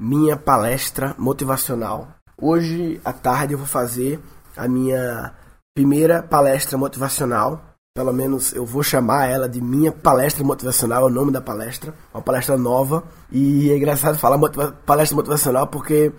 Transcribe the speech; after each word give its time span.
minha 0.00 0.34
palestra 0.34 1.14
motivacional. 1.18 2.08
Hoje 2.40 2.98
à 3.04 3.12
tarde 3.12 3.52
eu 3.52 3.58
vou 3.58 3.66
fazer 3.66 4.18
a 4.56 4.66
minha 4.66 5.34
primeira 5.74 6.22
palestra 6.22 6.78
motivacional. 6.78 7.60
Pelo 7.94 8.12
menos 8.12 8.54
eu 8.54 8.64
vou 8.64 8.82
chamar 8.82 9.26
ela 9.26 9.46
de 9.46 9.60
minha 9.60 9.92
palestra 9.92 10.42
motivacional, 10.42 11.02
é 11.02 11.06
o 11.06 11.12
nome 11.12 11.30
da 11.30 11.40
palestra, 11.40 11.92
uma 12.14 12.22
palestra 12.22 12.56
nova. 12.56 13.04
E 13.30 13.70
é 13.70 13.76
engraçado 13.76 14.16
falar 14.16 14.38
motiva 14.38 14.74
palestra 14.86 15.16
motivacional 15.16 15.66
porque 15.66 16.10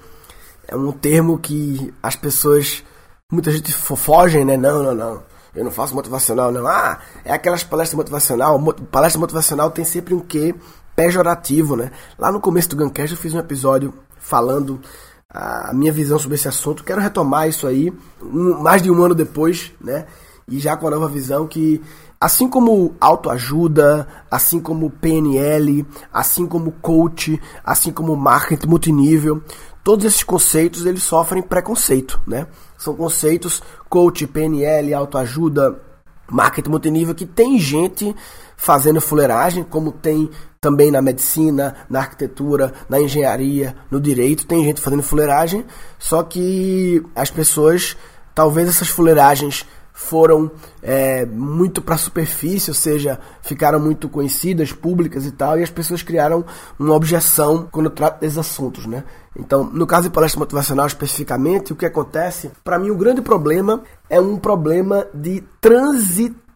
é 0.68 0.76
um 0.76 0.92
termo 0.92 1.40
que 1.40 1.92
as 2.04 2.16
pessoas, 2.16 2.84
muita 3.32 3.52
gente 3.52 3.74
fogem, 3.74 4.46
né? 4.46 4.58
Não, 4.58 4.84
não, 4.84 4.94
não. 4.94 5.24
Eu 5.56 5.66
não 5.66 5.72
faço 5.72 5.96
motivacional, 5.96 6.52
não. 6.52 6.68
Ah, 6.68 7.00
é 7.26 7.34
aquelas 7.34 7.64
palestras 7.64 7.98
motivacional. 7.98 8.62
Palestra 8.92 9.20
motivacional 9.20 9.72
tem 9.72 9.84
sempre 9.84 10.14
um 10.14 10.20
quê 10.20 10.54
pejorativo, 11.02 11.76
né? 11.76 11.92
Lá 12.18 12.32
no 12.32 12.40
começo 12.40 12.70
do 12.70 12.76
Guncast 12.76 13.14
eu 13.16 13.18
fiz 13.18 13.34
um 13.34 13.40
episódio 13.40 13.92
falando 14.20 14.80
a 15.28 15.72
minha 15.74 15.92
visão 15.92 16.20
sobre 16.20 16.36
esse 16.36 16.48
assunto. 16.48 16.84
Quero 16.84 17.02
retomar 17.02 17.50
isso 17.50 17.66
aí 17.66 17.92
um, 18.22 18.60
mais 18.62 18.84
de 18.84 18.92
um 18.92 19.04
ano 19.04 19.16
depois, 19.16 19.72
né? 19.82 20.06
E 20.48 20.60
já 20.60 20.78
com 20.78 20.88
a 20.88 20.92
nova 20.92 21.08
visão 21.08 21.48
que 21.48 21.82
assim 22.20 22.48
como 22.48 22.94
autoajuda, 23.02 24.08
assim 24.30 24.60
como 24.60 24.92
PNL, 24.92 25.88
assim 26.14 26.46
como 26.46 26.72
coach, 26.74 27.42
assim 27.66 27.92
como 27.92 28.16
marketing 28.16 28.68
multinível, 28.68 29.42
todos 29.84 30.06
esses 30.06 30.22
conceitos 30.22 30.86
eles 30.86 31.02
sofrem 31.02 31.42
preconceito, 31.42 32.22
né? 32.28 32.46
São 32.78 32.94
conceitos 32.94 33.64
coach, 33.90 34.28
PNL, 34.28 34.94
autoajuda, 34.94 35.82
marketing 36.30 36.70
multinível 36.70 37.16
que 37.16 37.26
tem 37.26 37.58
gente 37.58 38.16
fazendo 38.56 39.02
fuleiragem, 39.02 39.64
como 39.64 39.92
tem 39.92 40.30
também 40.64 40.92
na 40.92 41.02
medicina, 41.02 41.76
na 41.90 41.98
arquitetura, 41.98 42.72
na 42.88 43.02
engenharia, 43.02 43.76
no 43.90 44.00
direito, 44.00 44.46
tem 44.46 44.64
gente 44.64 44.80
fazendo 44.80 45.02
fuleiragem, 45.02 45.66
só 45.98 46.22
que 46.22 47.04
as 47.16 47.32
pessoas, 47.32 47.98
talvez 48.36 48.70
essas 48.70 48.88
fuleiragens 48.88 49.66
foram 49.92 50.52
é, 50.84 51.26
muito 51.26 51.82
para 51.82 51.96
a 51.96 51.98
superfície, 51.98 52.70
ou 52.70 52.76
seja, 52.76 53.20
ficaram 53.42 53.80
muito 53.80 54.08
conhecidas, 54.08 54.72
públicas 54.72 55.26
e 55.26 55.32
tal, 55.32 55.58
e 55.58 55.64
as 55.64 55.72
pessoas 55.72 56.04
criaram 56.04 56.46
uma 56.78 56.94
objeção 56.94 57.68
quando 57.72 57.90
trata 57.90 58.20
desses 58.20 58.38
assuntos, 58.38 58.86
né? 58.86 59.04
Então, 59.36 59.64
no 59.64 59.88
caso 59.88 60.10
de 60.10 60.14
palestra 60.14 60.40
motivacional 60.40 60.86
especificamente, 60.86 61.74
o 61.74 61.76
que 61.76 61.88
acontece, 61.88 62.52
para 62.64 62.78
mim 62.78 62.92
o 62.92 62.98
grande 62.98 63.24
problema 63.24 63.82
é 64.08 64.22
um 64.22 64.38
problema 64.38 65.08
de 65.12 65.44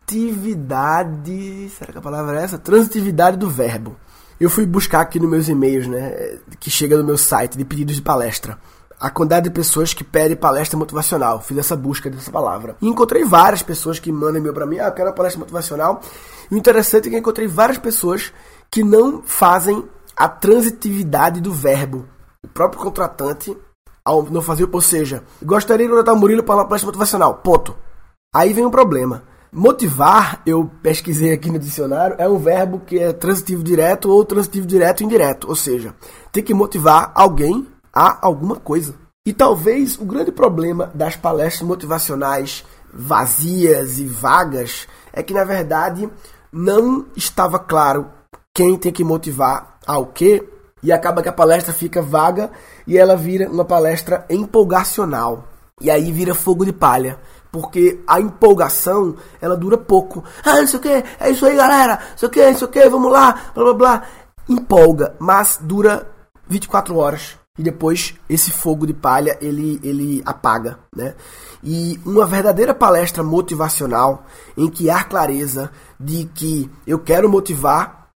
transitividade, 0.05 1.69
será 1.69 1.91
que 1.91 1.97
a 1.97 2.01
palavra 2.01 2.39
é 2.39 2.43
essa? 2.43 2.57
Transitividade 2.57 3.37
do 3.37 3.49
verbo. 3.49 3.95
Eu 4.39 4.49
fui 4.49 4.65
buscar 4.65 5.01
aqui 5.01 5.19
nos 5.19 5.29
meus 5.29 5.47
e-mails, 5.47 5.87
né, 5.87 6.37
que 6.59 6.69
chega 6.69 6.97
no 6.97 7.03
meu 7.03 7.17
site 7.17 7.57
de 7.57 7.65
pedidos 7.65 7.95
de 7.95 8.01
palestra 8.01 8.57
a 8.99 9.09
quantidade 9.09 9.49
de 9.49 9.51
pessoas 9.51 9.93
que 9.93 10.03
pedem 10.03 10.37
palestra 10.37 10.77
motivacional. 10.77 11.41
Fiz 11.41 11.57
essa 11.57 11.75
busca 11.75 12.09
dessa 12.09 12.31
palavra. 12.31 12.75
E 12.81 12.87
encontrei 12.87 13.23
várias 13.23 13.61
pessoas 13.61 13.99
que 13.99 14.11
mandam 14.11 14.37
e-mail 14.37 14.53
para 14.53 14.65
mim, 14.65 14.79
ah, 14.79 14.87
eu 14.87 14.91
quero 14.93 15.09
uma 15.09 15.15
palestra 15.15 15.39
motivacional. 15.39 16.01
E 16.49 16.55
o 16.55 16.57
interessante 16.57 17.07
é 17.07 17.11
que 17.11 17.17
encontrei 17.17 17.47
várias 17.47 17.77
pessoas 17.77 18.33
que 18.71 18.83
não 18.83 19.21
fazem 19.23 19.83
a 20.15 20.27
transitividade 20.27 21.41
do 21.41 21.51
verbo. 21.51 22.07
O 22.43 22.47
próprio 22.47 22.81
contratante, 22.81 23.55
ao 24.03 24.23
não 24.23 24.41
fazer, 24.41 24.67
ou 24.71 24.81
seja, 24.81 25.23
gostaria 25.43 25.85
de 25.85 25.89
contratar 25.89 26.15
o 26.15 26.17
Murilo 26.17 26.43
para 26.43 26.55
uma 26.55 26.65
palestra 26.65 26.87
motivacional. 26.87 27.35
Ponto. 27.35 27.75
Aí 28.33 28.53
vem 28.53 28.65
um 28.65 28.71
problema. 28.71 29.23
Motivar, 29.57 30.41
eu 30.45 30.69
pesquisei 30.83 31.31
aqui 31.31 31.49
no 31.49 31.57
dicionário, 31.57 32.17
é 32.19 32.27
um 32.27 32.37
verbo 32.37 32.81
que 32.81 32.99
é 32.99 33.13
transitivo 33.13 33.63
direto 33.63 34.09
ou 34.09 34.25
transitivo 34.25 34.67
direto 34.67 35.01
indireto. 35.01 35.47
Ou 35.47 35.55
seja, 35.55 35.95
tem 36.29 36.43
que 36.43 36.53
motivar 36.53 37.13
alguém 37.15 37.65
a 37.93 38.19
alguma 38.27 38.57
coisa. 38.57 38.95
E 39.25 39.31
talvez 39.31 39.97
o 39.97 40.03
grande 40.03 40.29
problema 40.29 40.91
das 40.93 41.15
palestras 41.15 41.65
motivacionais 41.65 42.65
vazias 42.93 43.97
e 43.97 44.05
vagas 44.05 44.89
é 45.13 45.23
que, 45.23 45.33
na 45.33 45.45
verdade, 45.45 46.09
não 46.51 47.05
estava 47.15 47.57
claro 47.57 48.09
quem 48.53 48.77
tem 48.77 48.91
que 48.91 49.05
motivar 49.05 49.77
ao 49.87 50.07
quê, 50.07 50.45
e 50.83 50.91
acaba 50.91 51.23
que 51.23 51.29
a 51.29 51.33
palestra 51.33 51.73
fica 51.73 52.01
vaga 52.01 52.51
e 52.85 52.97
ela 52.97 53.15
vira 53.15 53.49
uma 53.49 53.63
palestra 53.63 54.25
empolgacional. 54.29 55.47
E 55.81 55.89
aí 55.89 56.11
vira 56.11 56.35
fogo 56.35 56.63
de 56.63 56.71
palha. 56.71 57.17
Porque 57.55 58.03
a 58.05 58.19
empolgação, 58.19 59.15
ela 59.39 59.55
dura 59.55 59.77
pouco. 59.77 60.21
Ah, 60.43 60.59
não 60.59 60.67
sei 60.67 60.77
o 60.77 60.81
que, 60.81 61.03
é 61.17 61.29
isso 61.29 61.45
aí, 61.45 61.55
galera. 61.55 62.01
Não 62.11 62.17
sei 62.17 62.27
o 62.27 62.31
que, 62.31 62.51
não 62.51 62.57
sei 62.57 62.67
o 62.67 62.69
que, 62.69 62.89
vamos 62.89 63.09
lá, 63.09 63.31
blá 63.55 63.63
blá 63.63 63.73
blá. 63.73 64.03
Empolga, 64.49 65.15
mas 65.19 65.57
dura 65.61 66.05
24 66.49 66.97
horas 66.97 67.37
e 67.57 67.63
depois 67.63 68.13
esse 68.27 68.51
fogo 68.51 68.85
de 68.85 68.93
palha 68.93 69.37
ele, 69.39 69.79
ele 69.81 70.21
apaga, 70.25 70.79
né? 70.93 71.15
E 71.63 71.97
uma 72.05 72.25
verdadeira 72.25 72.75
palestra 72.75 73.23
motivacional 73.23 74.25
em 74.57 74.69
que 74.69 74.89
há 74.89 75.01
clareza 75.01 75.71
de 75.97 76.25
que 76.25 76.69
eu 76.85 76.99
quero 76.99 77.29
motivar 77.29 78.09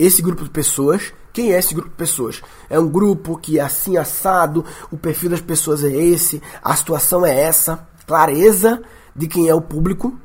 esse 0.00 0.22
grupo 0.22 0.42
de 0.42 0.48
pessoas. 0.48 1.12
Quem 1.34 1.52
é 1.52 1.58
esse 1.58 1.74
grupo 1.74 1.90
de 1.90 1.96
pessoas? 1.96 2.40
É 2.70 2.80
um 2.80 2.88
grupo 2.88 3.36
que 3.36 3.58
é 3.58 3.62
assim 3.62 3.98
assado, 3.98 4.64
o 4.90 4.96
perfil 4.96 5.28
das 5.28 5.42
pessoas 5.42 5.84
é 5.84 5.90
esse, 5.90 6.42
a 6.64 6.74
situação 6.74 7.26
é 7.26 7.38
essa, 7.38 7.86
clareza 8.06 8.82
de 9.14 9.26
quem 9.26 9.48
é 9.48 9.54
o 9.54 9.60
público 9.60 10.18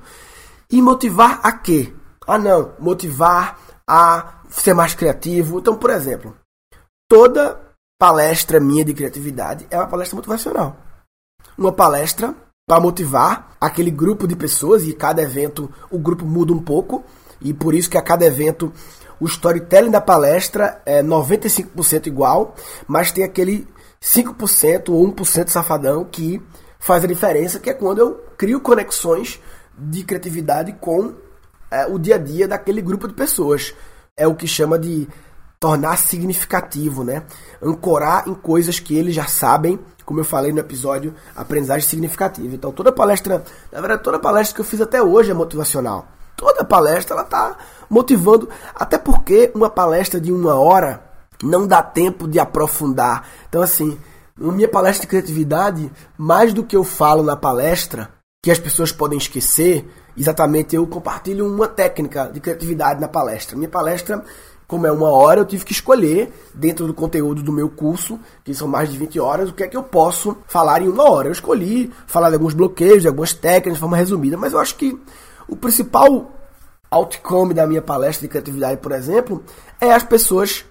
e 0.70 0.82
motivar 0.82 1.40
a 1.44 1.52
quê? 1.52 1.94
Ah, 2.28 2.38
não, 2.38 2.74
motivar 2.80 3.58
a 3.88 4.42
ser 4.50 4.74
mais 4.74 4.94
criativo. 4.94 5.60
Então, 5.60 5.76
por 5.76 5.90
exemplo, 5.90 6.36
toda 7.10 7.60
palestra 8.00 8.60
minha 8.60 8.86
de 8.86 8.94
criatividade 8.94 9.68
é 9.70 9.78
uma 9.78 9.88
palestra 9.88 10.16
motivacional. 10.16 10.78
Uma 11.58 11.72
palestra 11.72 12.34
para 12.68 12.80
motivar 12.80 13.52
aquele 13.60 13.92
grupo 13.92 14.28
de 14.28 14.36
pessoas 14.36 14.84
e 14.88 14.94
cada 14.94 15.22
evento 15.22 15.70
o 15.90 16.00
grupo 16.00 16.26
muda 16.26 16.54
um 16.54 16.62
pouco 16.62 17.04
e 17.42 17.54
por 17.54 17.74
isso 17.74 17.90
que 17.90 17.98
a 17.98 18.02
cada 18.02 18.26
evento 18.26 18.72
o 19.20 19.26
storytelling 19.26 19.92
da 19.92 20.02
palestra 20.02 20.82
é 20.86 21.04
95% 21.04 22.08
igual, 22.08 22.56
mas 22.88 23.12
tem 23.12 23.24
aquele 23.24 23.68
5% 24.02 24.90
ou 24.90 25.14
1% 25.14 25.50
safadão 25.50 26.04
que 26.04 26.42
faz 26.82 27.04
a 27.04 27.08
diferença, 27.08 27.60
que 27.60 27.70
é 27.70 27.74
quando 27.74 28.00
eu 28.00 28.26
crio 28.36 28.60
conexões 28.60 29.40
de 29.78 30.04
criatividade 30.04 30.74
com 30.74 31.14
é, 31.70 31.86
o 31.86 31.98
dia 31.98 32.16
a 32.16 32.18
dia 32.18 32.48
daquele 32.48 32.82
grupo 32.82 33.08
de 33.08 33.14
pessoas. 33.14 33.74
É 34.18 34.28
o 34.28 34.36
que 34.36 34.48
chama 34.48 34.78
de 34.78 35.08
tornar 35.60 35.96
significativo, 35.98 37.04
né? 37.04 37.24
Ancorar 37.62 38.28
em 38.28 38.34
coisas 38.34 38.80
que 38.80 38.96
eles 38.98 39.16
já 39.16 39.28
sabem, 39.28 39.80
como 40.04 40.20
eu 40.20 40.26
falei 40.26 40.52
no 40.52 40.60
episódio 40.60 41.14
Aprendizagem 41.36 41.88
Significativa. 41.88 42.54
Então, 42.54 42.72
toda 42.72 42.92
palestra, 42.92 43.44
na 43.72 43.80
verdade, 43.80 44.04
toda 44.04 44.20
palestra 44.20 44.56
que 44.56 44.62
eu 44.62 44.66
fiz 44.66 44.82
até 44.82 45.02
hoje 45.02 45.32
é 45.32 45.34
motivacional. 45.34 46.08
Toda 46.36 46.66
palestra 46.66 47.16
ela 47.16 47.24
tá 47.24 47.56
motivando, 47.88 48.50
até 48.74 48.98
porque 48.98 49.52
uma 49.54 49.70
palestra 49.70 50.20
de 50.20 50.32
uma 50.32 50.56
hora 50.56 51.04
não 51.44 51.68
dá 51.68 51.84
tempo 51.84 52.28
de 52.28 52.40
aprofundar. 52.40 53.28
Então, 53.48 53.62
assim, 53.62 54.00
na 54.42 54.52
minha 54.52 54.68
palestra 54.68 55.02
de 55.02 55.08
criatividade, 55.08 55.92
mais 56.18 56.54
do 56.54 56.64
que 56.64 56.76
eu 56.76 56.84
falo 56.84 57.22
na 57.22 57.36
palestra, 57.36 58.10
que 58.44 58.50
as 58.50 58.58
pessoas 58.58 58.92
podem 58.92 59.18
esquecer, 59.18 59.88
exatamente 60.18 60.76
eu 60.76 60.86
compartilho 60.88 61.48
uma 61.48 61.68
técnica 61.68 62.26
de 62.26 62.40
criatividade 62.40 63.00
na 63.00 63.08
palestra. 63.08 63.56
Minha 63.56 63.70
palestra 63.70 64.24
como 64.72 64.88
é 64.88 64.92
uma 64.92 65.10
hora, 65.12 65.42
eu 65.42 65.46
tive 65.46 65.66
que 65.66 65.74
escolher, 65.74 66.32
dentro 66.54 66.88
do 66.88 66.94
conteúdo 66.94 67.44
do 67.44 67.52
meu 67.52 67.70
curso, 67.70 68.18
que 68.42 68.54
são 68.54 68.70
mais 68.70 68.90
de 68.90 68.98
20 68.98 69.20
horas, 69.20 69.50
o 69.50 69.54
que 69.54 69.64
é 69.64 69.68
que 69.68 69.76
eu 69.76 69.84
posso 69.84 70.38
falar 70.48 70.82
em 70.82 70.88
uma 70.88 71.10
hora. 71.10 71.28
Eu 71.28 71.34
escolhi 71.34 71.92
falar 72.08 72.30
de 72.30 72.36
alguns 72.36 72.54
bloqueios, 72.54 73.02
de 73.02 73.08
algumas 73.10 73.34
técnicas, 73.34 73.74
de 73.74 73.80
forma 73.82 73.98
resumida, 73.98 74.38
mas 74.38 74.54
eu 74.54 74.60
acho 74.60 74.78
que 74.78 74.98
o 75.46 75.58
principal 75.58 76.32
outcome 76.90 77.54
da 77.54 77.68
minha 77.68 77.82
palestra 77.82 78.22
de 78.22 78.30
criatividade, 78.30 78.80
por 78.80 78.94
exemplo, 78.94 79.44
é 79.82 79.92
as 79.92 80.04
pessoas 80.04 80.64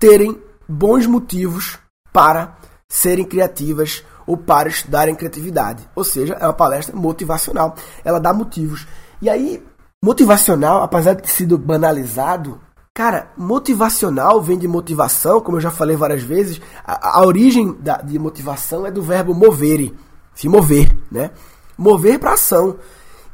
terem 0.00 0.36
bons 0.68 1.06
motivos 1.06 1.78
para 2.12 2.56
serem 2.88 3.24
criativas 3.24 4.04
ou 4.26 4.36
para 4.36 4.68
estudarem 4.68 5.14
criatividade. 5.14 5.88
Ou 5.94 6.04
seja, 6.04 6.34
é 6.34 6.44
uma 6.44 6.52
palestra 6.52 6.96
motivacional. 6.96 7.74
Ela 8.04 8.18
dá 8.18 8.32
motivos. 8.32 8.86
E 9.20 9.28
aí, 9.28 9.62
motivacional, 10.02 10.82
apesar 10.82 11.14
de 11.14 11.22
ter 11.22 11.30
sido 11.30 11.58
banalizado, 11.58 12.60
Cara, 12.96 13.32
motivacional 13.36 14.40
vem 14.40 14.56
de 14.56 14.68
motivação, 14.68 15.40
como 15.40 15.56
eu 15.56 15.60
já 15.60 15.72
falei 15.72 15.96
várias 15.96 16.22
vezes. 16.22 16.60
A, 16.84 17.18
a 17.18 17.26
origem 17.26 17.72
da, 17.80 17.96
de 17.96 18.16
motivação 18.20 18.86
é 18.86 18.90
do 18.92 19.02
verbo 19.02 19.34
movere, 19.34 19.92
se 20.32 20.48
mover, 20.48 20.96
né? 21.10 21.32
Mover 21.76 22.20
para 22.20 22.34
ação. 22.34 22.78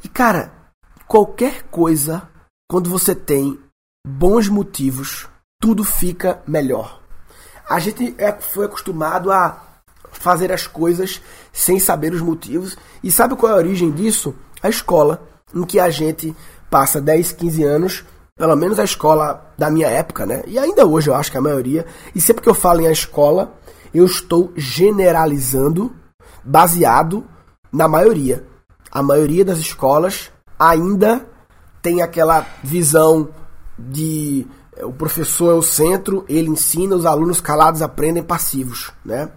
E 0.02 0.08
cara, 0.08 0.50
qualquer 1.06 1.64
coisa, 1.64 2.26
quando 2.70 2.88
você 2.88 3.14
tem 3.14 3.58
bons 4.06 4.48
motivos, 4.48 5.28
tudo 5.60 5.84
fica 5.84 6.42
melhor. 6.46 6.99
A 7.70 7.78
gente 7.78 8.14
é, 8.18 8.32
foi 8.32 8.66
acostumado 8.66 9.30
a 9.30 9.62
fazer 10.10 10.50
as 10.50 10.66
coisas 10.66 11.22
sem 11.52 11.78
saber 11.78 12.12
os 12.12 12.20
motivos. 12.20 12.76
E 13.02 13.12
sabe 13.12 13.36
qual 13.36 13.52
é 13.52 13.54
a 13.54 13.58
origem 13.58 13.92
disso? 13.92 14.34
A 14.60 14.68
escola, 14.68 15.22
em 15.54 15.62
que 15.62 15.78
a 15.78 15.88
gente 15.88 16.34
passa 16.68 17.00
10, 17.00 17.32
15 17.32 17.64
anos 17.64 18.04
pelo 18.40 18.56
menos 18.56 18.78
a 18.78 18.84
escola 18.84 19.52
da 19.58 19.70
minha 19.70 19.86
época, 19.86 20.24
né? 20.24 20.42
E 20.46 20.58
ainda 20.58 20.86
hoje 20.86 21.10
eu 21.10 21.14
acho 21.14 21.30
que 21.30 21.36
a 21.36 21.42
maioria. 21.42 21.84
E 22.14 22.20
sempre 22.22 22.42
que 22.42 22.48
eu 22.48 22.54
falo 22.54 22.80
em 22.80 22.86
a 22.86 22.90
escola, 22.90 23.52
eu 23.92 24.06
estou 24.06 24.50
generalizando 24.56 25.94
baseado 26.42 27.22
na 27.70 27.86
maioria. 27.86 28.42
A 28.90 29.02
maioria 29.02 29.44
das 29.44 29.58
escolas 29.58 30.32
ainda 30.58 31.26
tem 31.82 32.00
aquela 32.00 32.46
visão 32.64 33.28
de 33.78 34.46
o 34.84 34.92
professor 34.92 35.50
é 35.50 35.54
o 35.54 35.62
centro, 35.62 36.24
ele 36.28 36.48
ensina, 36.48 36.96
os 36.96 37.06
alunos 37.06 37.40
calados 37.40 37.82
aprendem 37.82 38.22
passivos, 38.22 38.92
né? 39.04 39.30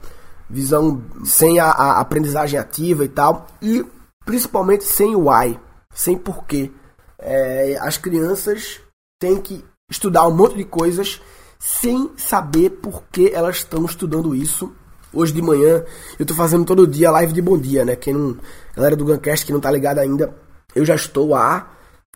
Visão 0.50 1.02
sem 1.26 1.60
a, 1.60 1.70
a 1.70 2.00
aprendizagem 2.00 2.60
ativa 2.60 3.06
e 3.06 3.10
tal, 3.10 3.48
e 3.62 3.86
principalmente 4.26 4.84
sem 4.84 5.16
o 5.16 5.30
why, 5.30 5.60
sem 5.94 6.18
porquê. 6.18 6.72
É, 7.18 7.78
as 7.82 7.98
crianças 7.98 8.80
têm 9.20 9.38
que 9.38 9.64
estudar 9.90 10.28
um 10.28 10.36
monte 10.36 10.56
de 10.56 10.66
coisas 10.66 11.22
sem 11.60 12.12
saber 12.18 12.70
por 12.72 13.04
que 13.12 13.32
elas 13.34 13.58
estão 13.58 13.86
estudando 13.86 14.36
isso. 14.36 14.74
Hoje 15.14 15.32
de 15.32 15.42
manhã 15.42 15.84
eu 16.20 16.24
estou 16.24 16.36
fazendo 16.36 16.66
todo 16.66 16.88
dia 16.88 17.12
live 17.12 17.32
de 17.32 17.42
bom 17.42 17.58
dia, 17.58 17.86
né? 17.86 17.96
Quem 17.96 18.14
não, 18.14 18.38
galera 18.76 18.96
do 18.96 19.06
Guncast 19.06 19.46
que 19.46 19.54
não 19.54 19.60
tá 19.60 19.72
ligada 19.72 20.02
ainda, 20.02 20.36
eu 20.76 20.84
já 20.84 20.96
estou 20.96 21.36
há 21.36 21.68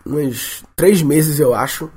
uns 0.06 0.64
três 0.76 1.02
meses, 1.02 1.40
eu 1.40 1.54
acho, 1.54 1.90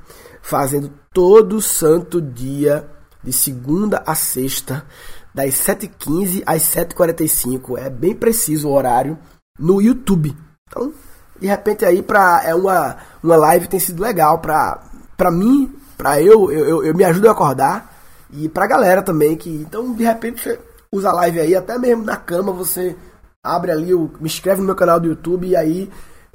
fazendo 0.43 0.93
todo 1.13 1.61
santo 1.61 2.21
dia, 2.21 2.89
de 3.23 3.33
segunda 3.33 4.03
a 4.07 4.15
sexta, 4.15 4.87
das 5.35 5.55
7h15 5.55 6.43
às 6.47 6.63
7h45. 6.63 7.79
É 7.79 7.91
bem 7.91 8.15
preciso 8.15 8.69
o 8.69 8.73
horário 8.73 9.19
no 9.59 9.83
YouTube. 9.83 10.37
Então, 10.69 10.93
de 11.41 11.49
repente 11.49 11.85
aí 11.85 12.01
pra, 12.01 12.43
é 12.45 12.55
uma, 12.55 12.97
uma 13.23 13.37
live 13.37 13.67
tem 13.67 13.81
sido 13.81 14.01
legal 14.01 14.39
pra, 14.39 14.83
pra 15.17 15.31
mim, 15.33 15.75
pra 15.99 16.23
eu, 16.23 16.51
eu, 16.53 16.65
eu, 16.65 16.85
eu 16.85 16.95
me 16.95 17.05
ajudo 17.05 17.29
a 17.29 17.33
acordar 17.33 17.93
e 18.33 18.49
pra 18.49 18.69
galera 18.69 19.03
também 19.03 19.37
que 19.37 19.51
então 19.51 19.93
de 19.93 20.05
repente 20.05 20.41
você 20.41 20.61
usa 20.93 21.11
a 21.11 21.13
live 21.15 21.41
aí 21.41 21.57
até 21.57 21.77
mesmo 21.77 22.05
na 22.05 22.17
cama 22.17 22.53
você 22.53 22.97
abre 23.43 23.73
ali, 23.73 23.93
me 23.93 24.11
inscreve 24.23 24.61
no 24.61 24.67
meu 24.67 24.77
canal 24.77 25.01
do 25.01 25.09
YouTube 25.09 25.49
e 25.49 25.57
aí 25.57 25.91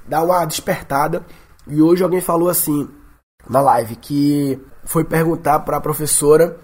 dá 0.06 0.22
uma 0.22 0.44
despertada. 0.44 1.26
E 1.66 1.82
hoje 1.82 2.04
alguém 2.04 2.20
falou 2.20 2.50
assim 2.50 2.90
na 3.50 3.62
live 3.62 3.96
que 3.96 4.60
foi 4.84 5.04
perguntar 5.04 5.60
para 5.62 5.78
a 5.78 5.82
professora 5.82 6.58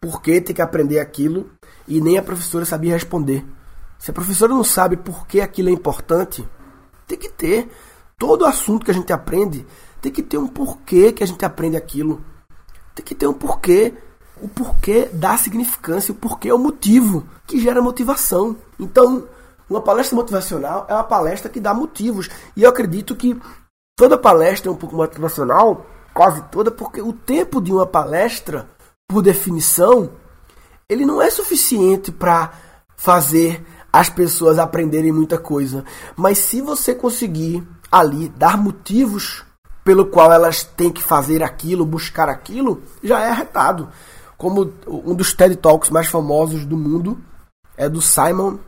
por 0.00 0.20
que 0.20 0.40
tem 0.40 0.54
que 0.54 0.62
aprender 0.62 0.98
aquilo 0.98 1.50
e 1.86 2.00
nem 2.00 2.18
a 2.18 2.22
professora 2.22 2.64
sabia 2.64 2.94
responder. 2.94 3.44
Se 3.98 4.10
a 4.10 4.14
professora 4.14 4.52
não 4.52 4.64
sabe 4.64 4.96
por 4.96 5.26
que 5.26 5.40
aquilo 5.40 5.68
é 5.68 5.72
importante, 5.72 6.46
tem 7.06 7.18
que 7.18 7.28
ter. 7.28 7.68
Todo 8.18 8.46
assunto 8.46 8.84
que 8.84 8.90
a 8.90 8.94
gente 8.94 9.12
aprende 9.12 9.66
tem 10.00 10.12
que 10.12 10.22
ter 10.22 10.38
um 10.38 10.48
porquê 10.48 11.12
que 11.12 11.22
a 11.22 11.26
gente 11.26 11.44
aprende 11.44 11.76
aquilo. 11.76 12.24
Tem 12.94 13.04
que 13.04 13.14
ter 13.14 13.26
um 13.26 13.32
porquê. 13.32 13.94
O 14.40 14.48
porquê 14.48 15.08
dá 15.12 15.36
significância, 15.38 16.12
o 16.12 16.14
porquê 16.14 16.50
é 16.50 16.54
o 16.54 16.58
motivo 16.58 17.26
que 17.46 17.58
gera 17.58 17.80
motivação. 17.80 18.56
Então, 18.78 19.26
uma 19.68 19.80
palestra 19.80 20.14
motivacional 20.14 20.86
é 20.88 20.94
uma 20.94 21.04
palestra 21.04 21.50
que 21.50 21.58
dá 21.58 21.72
motivos. 21.72 22.28
E 22.54 22.62
eu 22.62 22.70
acredito 22.70 23.16
que 23.16 23.40
toda 23.96 24.18
palestra 24.18 24.68
é 24.68 24.72
um 24.72 24.76
pouco 24.76 24.94
motivacional, 24.94 25.86
quase 26.16 26.42
toda, 26.50 26.70
porque 26.70 27.02
o 27.02 27.12
tempo 27.12 27.60
de 27.60 27.70
uma 27.70 27.86
palestra, 27.86 28.66
por 29.06 29.20
definição, 29.20 30.12
ele 30.88 31.04
não 31.04 31.20
é 31.20 31.28
suficiente 31.28 32.10
para 32.10 32.52
fazer 32.96 33.62
as 33.92 34.08
pessoas 34.08 34.58
aprenderem 34.58 35.12
muita 35.12 35.36
coisa. 35.36 35.84
Mas 36.16 36.38
se 36.38 36.62
você 36.62 36.94
conseguir 36.94 37.62
ali 37.92 38.30
dar 38.30 38.56
motivos 38.56 39.44
pelo 39.84 40.06
qual 40.06 40.32
elas 40.32 40.64
têm 40.64 40.90
que 40.90 41.02
fazer 41.02 41.42
aquilo, 41.42 41.84
buscar 41.84 42.30
aquilo, 42.30 42.82
já 43.02 43.20
é 43.20 43.28
arretado. 43.28 43.90
Como 44.38 44.72
um 44.88 45.14
dos 45.14 45.34
TED 45.34 45.56
Talks 45.56 45.90
mais 45.90 46.06
famosos 46.08 46.64
do 46.64 46.78
mundo 46.78 47.20
é 47.76 47.90
do 47.90 48.00
Simon 48.00 48.58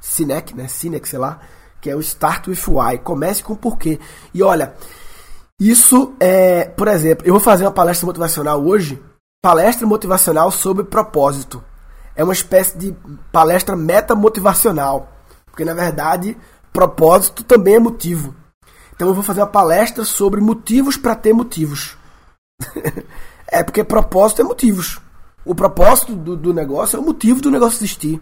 Sinek, 0.00 0.56
né? 0.56 0.66
Sinek, 0.66 1.08
sei 1.08 1.20
lá, 1.20 1.38
que 1.80 1.88
é 1.88 1.94
o 1.94 2.00
Start 2.00 2.48
with 2.48 2.62
Why. 2.66 2.98
Comece 2.98 3.44
com 3.44 3.52
o 3.52 3.56
porquê. 3.56 4.00
E 4.34 4.42
olha, 4.42 4.74
isso 5.58 6.14
é, 6.20 6.66
por 6.66 6.88
exemplo, 6.88 7.26
eu 7.26 7.32
vou 7.32 7.40
fazer 7.40 7.64
uma 7.64 7.72
palestra 7.72 8.06
motivacional 8.06 8.64
hoje, 8.64 9.02
palestra 9.42 9.86
motivacional 9.86 10.50
sobre 10.50 10.84
propósito 10.84 11.62
é 12.16 12.24
uma 12.24 12.32
espécie 12.32 12.76
de 12.76 12.96
palestra 13.30 13.76
metamotivacional. 13.76 15.12
Porque 15.44 15.64
na 15.64 15.74
verdade, 15.74 16.36
propósito 16.72 17.44
também 17.44 17.74
é 17.74 17.78
motivo. 17.78 18.34
Então 18.94 19.08
eu 19.08 19.14
vou 19.14 19.22
fazer 19.22 19.42
uma 19.42 19.46
palestra 19.46 20.04
sobre 20.04 20.40
motivos 20.40 20.96
para 20.96 21.14
ter 21.14 21.34
motivos. 21.34 21.96
é 23.46 23.62
porque 23.62 23.84
propósito 23.84 24.40
é 24.40 24.44
motivos. 24.44 24.98
O 25.44 25.54
propósito 25.54 26.16
do, 26.16 26.36
do, 26.36 26.54
negócio 26.54 26.96
é 26.96 27.00
o 27.00 27.04
motivo 27.04 27.40
do 27.40 27.50
negócio 27.50 27.78
existir. 27.78 28.20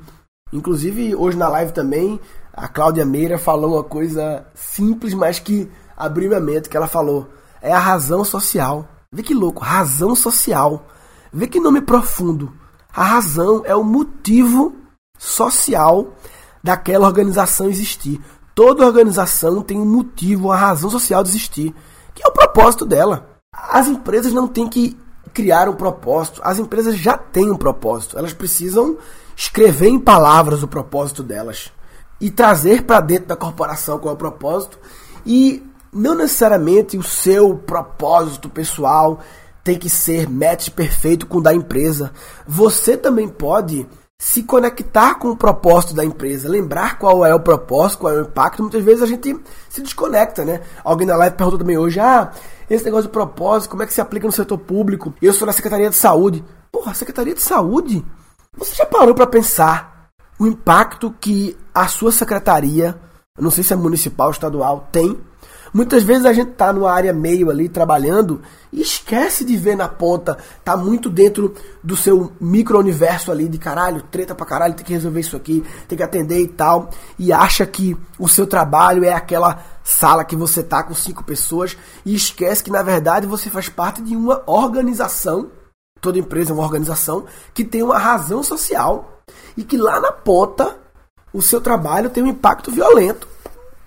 Inclusive, 0.52 1.14
hoje 1.14 1.38
na 1.38 1.48
live 1.48 1.72
também, 1.72 2.20
a 2.52 2.69
Cláudia 2.69 3.06
Meira 3.06 3.38
falou 3.38 3.75
uma 3.75 3.84
coisa 3.84 4.44
simples, 4.54 5.14
mas 5.14 5.38
que 5.38 5.70
abriu 5.96 6.29
minha 6.29 6.41
mente, 6.41 6.69
que 6.69 6.76
ela 6.76 6.87
falou. 6.87 7.29
É 7.61 7.73
a 7.73 7.79
razão 7.79 8.25
social. 8.25 8.88
Vê 9.12 9.23
que 9.23 9.35
louco, 9.35 9.62
razão 9.62 10.14
social. 10.14 10.87
Vê 11.32 11.46
que 11.46 11.61
nome 11.61 11.81
profundo. 11.81 12.52
A 12.94 13.05
razão 13.05 13.62
é 13.64 13.75
o 13.75 13.82
motivo 13.82 14.75
social 15.19 16.12
daquela 16.62 17.06
organização 17.06 17.69
existir. 17.69 18.20
Toda 18.55 18.87
organização 18.87 19.62
tem 19.62 19.81
um 19.81 19.87
motivo, 19.87 20.49
uma 20.49 20.56
razão 20.56 20.88
social 20.88 21.23
de 21.23 21.31
existir, 21.31 21.75
que 22.14 22.23
é 22.25 22.29
o 22.29 22.32
propósito 22.32 22.87
dela. 22.87 23.29
As 23.52 23.88
empresas 23.88 24.32
não 24.32 24.46
têm 24.46 24.69
que 24.69 24.96
criar 25.32 25.69
um 25.69 25.75
propósito, 25.75 26.41
as 26.44 26.58
empresas 26.58 26.96
já 26.96 27.19
têm 27.19 27.50
um 27.50 27.56
propósito. 27.56 28.17
Elas 28.17 28.32
precisam 28.32 28.96
escrever 29.37 29.88
em 29.88 29.99
palavras 29.99 30.62
o 30.62 30.69
propósito 30.69 31.23
delas 31.23 31.73
e 32.20 32.31
trazer 32.31 32.85
para 32.85 33.00
dentro 33.00 33.26
da 33.26 33.37
corporação 33.37 33.99
qual 33.99 34.12
é 34.12 34.14
o 34.14 34.19
propósito 34.19 34.79
e 35.26 35.62
não 35.94 36.14
necessariamente 36.14 36.99
o 36.99 37.02
seu 37.02 37.56
propósito 37.56 38.49
pessoal 38.49 39.20
tem 39.62 39.79
que 39.79 39.88
ser 39.88 40.29
match 40.29 40.69
perfeito 40.70 41.26
com 41.26 41.38
o 41.38 41.43
da 41.43 41.55
empresa. 41.55 42.12
Você 42.46 42.96
também 42.96 43.29
pode 43.29 43.87
se 44.19 44.43
conectar 44.43 45.14
com 45.17 45.31
o 45.31 45.37
propósito 45.37 45.94
da 45.94 46.05
empresa, 46.05 46.49
lembrar 46.49 46.99
qual 46.99 47.25
é 47.25 47.35
o 47.35 47.41
propósito, 47.41 48.00
qual 48.00 48.14
é 48.14 48.19
o 48.19 48.23
impacto. 48.23 48.62
Muitas 48.62 48.82
vezes 48.82 49.02
a 49.02 49.06
gente 49.06 49.38
se 49.69 49.82
desconecta, 49.82 50.44
né? 50.44 50.61
Alguém 50.82 51.06
na 51.06 51.17
live 51.17 51.37
perguntou 51.37 51.58
também 51.58 51.79
hoje: 51.79 51.99
ah, 52.00 52.31
esse 52.69 52.85
negócio 52.85 53.05
de 53.06 53.12
propósito, 53.12 53.70
como 53.70 53.82
é 53.82 53.87
que 53.87 53.94
se 53.94 54.00
aplica 54.00 54.26
no 54.26 54.32
setor 54.32 54.58
público? 54.58 55.14
Eu 55.20 55.32
sou 55.32 55.46
na 55.46 55.52
Secretaria 55.52 55.91
de 55.91 55.96
Saúde. 55.96 56.44
Porra, 56.70 56.94
Secretaria 56.94 57.35
de 57.35 57.43
Saúde? 57.43 58.05
Você 58.56 58.75
já 58.75 58.87
parou 58.87 59.14
para 59.14 59.26
pensar 59.26 60.08
o 60.38 60.46
impacto 60.46 61.14
que 61.20 61.56
a 61.74 61.89
sua 61.89 62.13
secretaria, 62.13 62.98
não 63.39 63.51
sei 63.51 63.65
se 63.65 63.72
é 63.72 63.77
municipal 63.77 64.29
ou 64.29 64.32
estadual, 64.32 64.89
tem 64.93 65.19
Muitas 65.74 66.05
vezes 66.05 66.24
a 66.24 66.32
gente 66.32 66.53
tá 66.53 66.72
numa 66.72 66.93
área 66.93 67.13
meio 67.13 67.51
ali 67.51 67.69
trabalhando 67.69 68.41
e 68.72 68.81
esquece 68.81 69.44
de 69.44 69.56
ver 69.56 69.77
na 69.77 69.89
ponta, 69.89 70.39
tá 70.65 70.77
muito 70.77 71.10
dentro 71.10 71.53
do 71.82 71.96
seu 71.96 72.32
micro-universo 72.41 73.32
ali 73.32 73.48
de 73.48 73.58
caralho, 73.58 74.03
treta 74.03 74.36
pra 74.36 74.46
caralho, 74.46 74.74
tem 74.74 74.84
que 74.84 74.93
resolver 74.93 75.19
isso 75.19 75.36
aqui, 75.36 75.65
tem 75.89 75.98
que 75.98 76.05
atender 76.05 76.41
e 76.41 76.46
tal, 76.46 76.91
e 77.19 77.32
acha 77.32 77.67
que 77.67 77.96
o 78.20 78.29
seu 78.29 78.46
trabalho 78.46 79.05
é 79.05 79.13
aquela 79.13 79.65
sala 79.82 80.24
que 80.24 80.36
você 80.36 80.63
tá 80.63 80.82
com 80.82 80.94
cinco 80.94 81.24
pessoas 81.24 81.77
e 82.06 82.15
esquece 82.15 82.63
que 82.63 82.70
na 82.70 82.82
verdade 82.82 83.27
você 83.27 83.51
faz 83.51 83.69
parte 83.69 84.01
de 84.01 84.15
uma 84.15 84.44
organização, 84.46 85.51
toda 86.01 86.20
empresa 86.20 86.53
é 86.53 86.55
uma 86.55 86.63
organização 86.63 87.24
que 87.53 87.65
tem 87.65 87.82
uma 87.82 87.98
razão 87.98 88.44
social 88.44 89.22
e 89.56 89.65
que 89.65 89.77
lá 89.77 90.01
na 90.01 90.13
ponta 90.13 90.79
o 91.32 91.43
seu 91.43 91.60
trabalho 91.60 92.10
tem 92.10 92.22
um 92.22 92.29
impacto 92.29 92.70
violento 92.70 93.33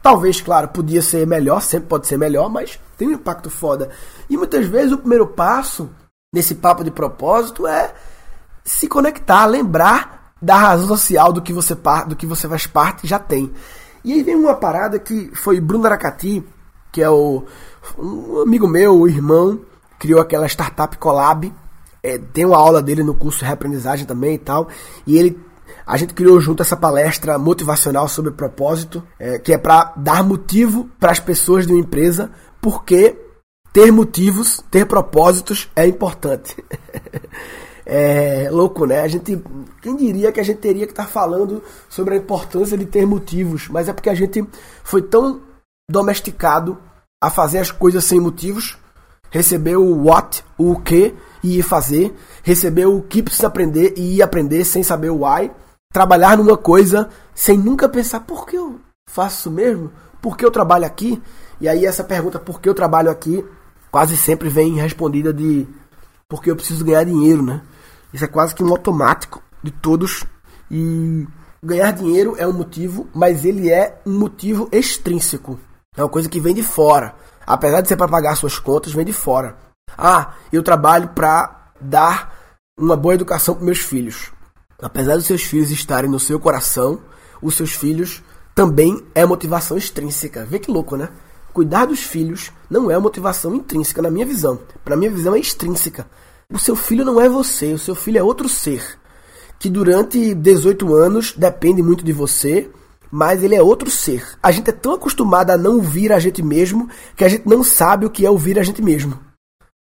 Talvez, 0.07 0.39
claro, 0.39 0.69
podia 0.69 1.01
ser 1.01 1.27
melhor, 1.27 1.61
sempre 1.61 1.89
pode 1.89 2.07
ser 2.07 2.17
melhor, 2.17 2.49
mas 2.49 2.79
tem 2.97 3.09
um 3.09 3.11
impacto 3.11 3.49
foda. 3.49 3.89
E 4.29 4.37
muitas 4.37 4.65
vezes 4.65 4.93
o 4.93 4.97
primeiro 4.97 5.27
passo 5.27 5.89
nesse 6.33 6.55
papo 6.55 6.81
de 6.81 6.89
propósito 6.89 7.67
é 7.67 7.93
se 8.63 8.87
conectar, 8.87 9.45
lembrar 9.45 10.31
da 10.41 10.55
razão 10.55 10.87
social 10.87 11.33
do 11.33 11.41
que 11.41 11.51
você 11.51 11.75
do 12.07 12.15
que 12.15 12.25
você 12.25 12.47
faz 12.47 12.65
parte 12.65 13.05
já 13.05 13.19
tem. 13.19 13.51
E 14.01 14.13
aí 14.13 14.23
vem 14.23 14.37
uma 14.37 14.55
parada 14.55 14.97
que 14.97 15.29
foi 15.35 15.59
Bruno 15.59 15.85
Aracati, 15.85 16.41
que 16.89 17.01
é 17.03 17.09
o 17.09 17.43
um 17.99 18.43
amigo 18.43 18.65
meu, 18.65 18.97
o 18.97 19.09
irmão, 19.09 19.59
criou 19.99 20.21
aquela 20.21 20.47
startup 20.47 20.97
Collab. 20.97 21.53
É, 22.01 22.17
tem 22.17 22.45
uma 22.45 22.55
aula 22.55 22.81
dele 22.81 23.03
no 23.03 23.13
curso 23.13 23.39
de 23.39 23.45
reaprendizagem 23.45 24.05
também 24.05 24.35
e 24.35 24.39
tal. 24.39 24.69
E 25.05 25.17
ele 25.17 25.37
a 25.87 25.95
gente 25.95 26.13
criou 26.13 26.37
junto 26.41 26.61
essa 26.61 26.75
palestra 26.75 27.39
motivacional 27.39 28.09
sobre 28.09 28.31
propósito, 28.31 29.01
é, 29.17 29.39
que 29.39 29.53
é 29.53 29.57
para 29.57 29.93
dar 29.95 30.21
motivo 30.21 30.89
para 30.99 31.11
as 31.11 31.19
pessoas 31.19 31.65
de 31.65 31.71
uma 31.71 31.79
empresa, 31.79 32.29
porque 32.61 33.17
ter 33.71 33.89
motivos, 33.89 34.61
ter 34.69 34.85
propósitos 34.85 35.69
é 35.73 35.87
importante. 35.87 36.61
é 37.85 38.49
louco, 38.51 38.85
né? 38.85 38.99
A 38.99 39.07
gente, 39.07 39.41
quem 39.81 39.95
diria 39.95 40.29
que 40.33 40.41
a 40.41 40.43
gente 40.43 40.57
teria 40.57 40.85
que 40.85 40.91
estar 40.91 41.05
tá 41.05 41.09
falando 41.09 41.63
sobre 41.87 42.15
a 42.15 42.17
importância 42.17 42.77
de 42.77 42.85
ter 42.85 43.05
motivos, 43.05 43.69
mas 43.69 43.87
é 43.87 43.93
porque 43.93 44.09
a 44.09 44.15
gente 44.15 44.45
foi 44.83 45.01
tão 45.01 45.41
domesticado 45.89 46.77
a 47.23 47.29
fazer 47.29 47.59
as 47.59 47.71
coisas 47.71 48.03
sem 48.03 48.19
motivos, 48.19 48.77
recebeu 49.31 49.81
o 49.81 50.05
what, 50.05 50.43
o 50.57 50.77
que, 50.81 51.15
e 51.41 51.59
ir 51.59 51.63
fazer, 51.63 52.13
receber 52.43 52.87
o 52.87 53.01
que 53.01 53.23
precisa 53.23 53.47
aprender 53.47 53.93
e 53.95 54.17
ir 54.17 54.21
aprender 54.21 54.65
sem 54.65 54.83
saber 54.83 55.11
o 55.11 55.23
why, 55.23 55.49
trabalhar 55.97 56.37
numa 56.37 56.55
coisa 56.55 57.09
sem 57.33 57.57
nunca 57.57 57.89
pensar 57.89 58.19
por 58.19 58.45
que 58.45 58.55
eu 58.55 58.79
faço 59.09 59.39
isso 59.39 59.51
mesmo, 59.51 59.91
por 60.21 60.37
que 60.37 60.45
eu 60.45 60.51
trabalho 60.51 60.85
aqui, 60.85 61.19
e 61.59 61.67
aí 61.67 61.87
essa 61.87 62.03
pergunta 62.03 62.37
por 62.37 62.61
que 62.61 62.69
eu 62.69 62.75
trabalho 62.75 63.09
aqui 63.09 63.43
quase 63.89 64.15
sempre 64.15 64.47
vem 64.47 64.75
respondida 64.75 65.33
de 65.33 65.67
porque 66.29 66.51
eu 66.51 66.55
preciso 66.55 66.85
ganhar 66.85 67.03
dinheiro, 67.03 67.41
né? 67.41 67.63
Isso 68.13 68.23
é 68.23 68.27
quase 68.27 68.53
que 68.53 68.63
um 68.63 68.69
automático 68.69 69.41
de 69.63 69.71
todos 69.71 70.23
e 70.69 71.25
ganhar 71.63 71.91
dinheiro 71.93 72.35
é 72.37 72.45
um 72.45 72.53
motivo, 72.53 73.07
mas 73.11 73.43
ele 73.43 73.71
é 73.71 73.99
um 74.05 74.19
motivo 74.19 74.69
extrínseco. 74.71 75.59
É 75.95 76.03
uma 76.03 76.09
coisa 76.09 76.29
que 76.29 76.39
vem 76.39 76.53
de 76.53 76.61
fora. 76.61 77.15
Apesar 77.43 77.81
de 77.81 77.87
ser 77.87 77.97
para 77.97 78.07
pagar 78.07 78.35
suas 78.35 78.59
contas, 78.59 78.93
vem 78.93 79.05
de 79.05 79.13
fora. 79.13 79.57
Ah, 79.97 80.33
eu 80.53 80.61
trabalho 80.61 81.07
para 81.09 81.71
dar 81.81 82.35
uma 82.77 82.95
boa 82.95 83.15
educação 83.15 83.55
para 83.55 83.65
meus 83.65 83.79
filhos. 83.79 84.31
Apesar 84.81 85.15
dos 85.15 85.25
seus 85.25 85.43
filhos 85.43 85.71
estarem 85.71 86.09
no 86.09 86.19
seu 86.19 86.39
coração, 86.39 87.01
os 87.41 87.55
seus 87.55 87.71
filhos 87.71 88.23
também 88.53 89.03
é 89.13 89.25
motivação 89.25 89.77
extrínseca. 89.77 90.45
Vê 90.45 90.59
que 90.59 90.71
louco, 90.71 90.95
né? 90.95 91.09
Cuidar 91.53 91.85
dos 91.85 92.01
filhos 92.01 92.51
não 92.69 92.91
é 92.91 92.97
motivação 92.99 93.55
intrínseca, 93.55 94.01
na 94.01 94.11
minha 94.11 94.25
visão. 94.25 94.59
Para 94.83 94.95
minha 94.95 95.11
visão 95.11 95.35
é 95.35 95.39
extrínseca. 95.39 96.07
O 96.51 96.59
seu 96.59 96.75
filho 96.75 97.03
não 97.03 97.19
é 97.19 97.27
você, 97.27 97.73
o 97.73 97.79
seu 97.79 97.95
filho 97.95 98.19
é 98.19 98.23
outro 98.23 98.47
ser 98.47 98.97
que 99.59 99.69
durante 99.69 100.33
18 100.35 100.95
anos 100.95 101.33
depende 101.35 101.81
muito 101.81 102.03
de 102.03 102.13
você, 102.13 102.69
mas 103.09 103.43
ele 103.43 103.55
é 103.55 103.61
outro 103.61 103.89
ser. 103.89 104.25
A 104.41 104.51
gente 104.51 104.69
é 104.69 104.73
tão 104.73 104.93
acostumado 104.93 105.51
a 105.51 105.57
não 105.57 105.75
ouvir 105.75 106.11
a 106.11 106.19
gente 106.19 106.43
mesmo 106.43 106.89
que 107.15 107.23
a 107.23 107.29
gente 107.29 107.47
não 107.47 107.63
sabe 107.63 108.05
o 108.05 108.09
que 108.09 108.25
é 108.25 108.29
ouvir 108.29 108.59
a 108.59 108.63
gente 108.63 108.81
mesmo. 108.81 109.19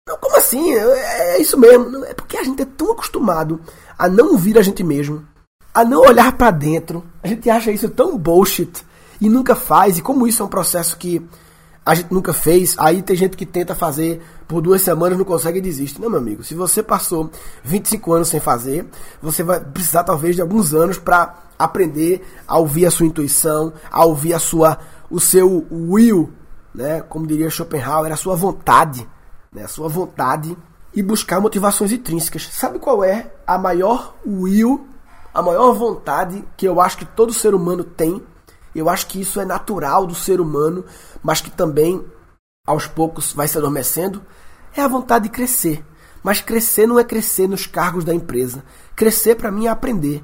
Não, 0.07 0.17
como 0.17 0.35
assim? 0.35 0.73
É, 0.73 1.35
é 1.35 1.41
isso 1.41 1.57
mesmo. 1.57 2.03
É 2.05 2.13
porque 2.13 2.37
a 2.37 2.43
gente 2.43 2.61
é 2.61 2.65
tão 2.65 2.91
acostumado 2.91 3.61
a 3.97 4.07
não 4.07 4.31
ouvir 4.31 4.57
a 4.57 4.61
gente 4.61 4.83
mesmo, 4.83 5.25
a 5.73 5.83
não 5.83 6.01
olhar 6.01 6.31
para 6.33 6.51
dentro. 6.51 7.03
A 7.21 7.27
gente 7.27 7.49
acha 7.49 7.71
isso 7.71 7.89
tão 7.89 8.17
bullshit 8.17 8.85
e 9.19 9.29
nunca 9.29 9.55
faz. 9.55 9.97
E 9.97 10.01
como 10.01 10.27
isso 10.27 10.41
é 10.41 10.45
um 10.45 10.49
processo 10.49 10.97
que 10.97 11.25
a 11.85 11.95
gente 11.95 12.13
nunca 12.13 12.33
fez, 12.33 12.75
aí 12.77 13.01
tem 13.01 13.15
gente 13.15 13.35
que 13.35 13.45
tenta 13.45 13.75
fazer 13.75 14.21
por 14.47 14.61
duas 14.61 14.81
semanas 14.81 15.17
não 15.17 15.25
consegue 15.25 15.59
e 15.59 15.61
desiste. 15.61 15.99
Não, 15.99 16.09
meu 16.09 16.19
amigo, 16.19 16.43
se 16.43 16.53
você 16.53 16.81
passou 16.81 17.29
25 17.63 18.13
anos 18.13 18.29
sem 18.29 18.39
fazer, 18.39 18.85
você 19.21 19.43
vai 19.43 19.59
precisar 19.59 20.03
talvez 20.03 20.35
de 20.35 20.41
alguns 20.41 20.73
anos 20.73 20.97
para 20.97 21.43
aprender 21.59 22.25
a 22.47 22.57
ouvir 22.57 22.85
a 22.85 22.91
sua 22.91 23.05
intuição, 23.05 23.73
a 23.91 24.05
ouvir 24.05 24.33
a 24.33 24.39
sua 24.39 24.79
o 25.09 25.19
seu 25.19 25.67
will, 25.69 26.31
né, 26.73 27.01
como 27.01 27.27
diria 27.27 27.49
Schopenhauer, 27.49 28.11
a 28.11 28.15
sua 28.15 28.35
vontade, 28.35 29.07
né, 29.51 29.63
a 29.63 29.67
sua 29.67 29.87
vontade 29.87 30.57
e 30.95 31.01
buscar 31.01 31.39
motivações 31.39 31.91
intrínsecas. 31.91 32.47
Sabe 32.51 32.79
qual 32.79 33.03
é 33.03 33.33
a 33.45 33.57
maior 33.57 34.15
will, 34.25 34.87
a 35.33 35.41
maior 35.41 35.73
vontade 35.73 36.43
que 36.55 36.67
eu 36.67 36.79
acho 36.79 36.97
que 36.97 37.05
todo 37.05 37.33
ser 37.33 37.55
humano 37.55 37.83
tem? 37.83 38.21
Eu 38.75 38.89
acho 38.89 39.07
que 39.07 39.21
isso 39.21 39.39
é 39.39 39.45
natural 39.45 40.05
do 40.05 40.15
ser 40.15 40.39
humano, 40.39 40.85
mas 41.21 41.41
que 41.41 41.51
também 41.51 42.03
aos 42.65 42.87
poucos 42.87 43.33
vai 43.33 43.47
se 43.47 43.57
adormecendo, 43.57 44.23
é 44.75 44.81
a 44.81 44.87
vontade 44.87 45.25
de 45.25 45.29
crescer. 45.29 45.85
Mas 46.23 46.41
crescer 46.41 46.87
não 46.87 46.97
é 46.97 47.03
crescer 47.03 47.47
nos 47.47 47.67
cargos 47.67 48.05
da 48.05 48.13
empresa. 48.13 48.63
Crescer 48.95 49.35
para 49.35 49.51
mim 49.51 49.65
é 49.65 49.69
aprender. 49.69 50.23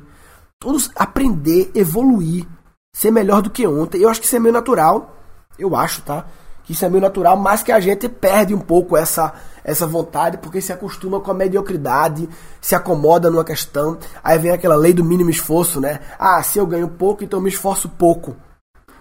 Todos 0.58 0.90
aprender, 0.96 1.70
evoluir, 1.76 2.48
ser 2.96 3.12
melhor 3.12 3.42
do 3.42 3.50
que 3.50 3.68
ontem. 3.68 4.02
Eu 4.02 4.10
acho 4.10 4.22
que 4.22 4.26
isso 4.26 4.36
é 4.36 4.40
meio 4.40 4.54
natural. 4.54 5.18
Eu 5.58 5.76
acho, 5.76 6.02
tá? 6.02 6.26
Isso 6.70 6.86
é 6.86 6.90
meio 6.90 7.02
natural, 7.02 7.36
mas 7.36 7.64
que 7.64 7.72
a 7.72 7.80
gente 7.80 8.08
perde 8.08 8.54
um 8.54 8.60
pouco 8.60 8.96
essa 8.96 9.34
essa 9.64 9.86
vontade 9.86 10.38
porque 10.38 10.62
se 10.62 10.72
acostuma 10.74 11.20
com 11.20 11.30
a 11.30 11.34
mediocridade, 11.34 12.28
se 12.62 12.74
acomoda 12.74 13.30
numa 13.30 13.44
questão. 13.44 13.98
Aí 14.24 14.38
vem 14.40 14.52
aquela 14.52 14.76
lei 14.76 14.94
do 14.94 15.04
mínimo 15.04 15.30
esforço, 15.30 15.80
né? 15.80 16.00
Ah, 16.18 16.42
se 16.42 16.58
eu 16.58 16.66
ganho 16.66 16.88
pouco, 16.88 17.24
então 17.24 17.40
eu 17.40 17.44
me 17.44 17.50
esforço 17.50 17.90
pouco. 17.90 18.36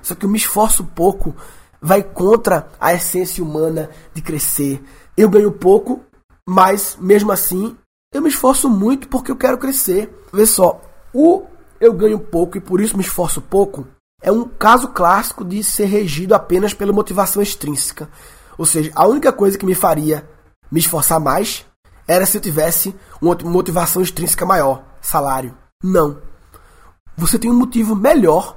Só 0.02 0.14
que 0.14 0.26
eu 0.26 0.30
me 0.30 0.38
esforço 0.38 0.84
pouco 0.84 1.34
vai 1.80 2.02
contra 2.02 2.68
a 2.80 2.92
essência 2.92 3.42
humana 3.42 3.88
de 4.12 4.20
crescer. 4.20 4.82
Eu 5.16 5.28
ganho 5.28 5.52
pouco, 5.52 6.00
mas 6.46 6.96
mesmo 7.00 7.32
assim 7.32 7.76
eu 8.12 8.22
me 8.22 8.28
esforço 8.28 8.68
muito 8.68 9.08
porque 9.08 9.30
eu 9.30 9.36
quero 9.36 9.58
crescer. 9.58 10.12
Vê 10.32 10.44
só, 10.46 10.80
o 11.14 11.44
eu 11.80 11.92
ganho 11.92 12.18
pouco 12.18 12.58
e 12.58 12.60
por 12.60 12.80
isso 12.80 12.96
me 12.96 13.02
esforço 13.02 13.40
pouco 13.40 13.86
é 14.20 14.32
um 14.32 14.44
caso 14.44 14.88
clássico 14.88 15.44
de 15.44 15.62
ser 15.62 15.86
regido 15.86 16.34
apenas 16.34 16.74
pela 16.74 16.92
motivação 16.92 17.42
extrínseca. 17.42 18.08
Ou 18.56 18.66
seja, 18.66 18.90
a 18.94 19.06
única 19.06 19.32
coisa 19.32 19.56
que 19.56 19.66
me 19.66 19.74
faria 19.74 20.28
me 20.70 20.80
esforçar 20.80 21.20
mais 21.20 21.64
era 22.06 22.26
se 22.26 22.36
eu 22.36 22.40
tivesse 22.40 22.94
uma 23.20 23.36
motivação 23.44 24.02
extrínseca 24.02 24.44
maior, 24.44 24.82
salário. 25.00 25.54
Não. 25.82 26.18
Você 27.16 27.38
tem 27.38 27.50
um 27.50 27.58
motivo 27.58 27.94
melhor 27.94 28.56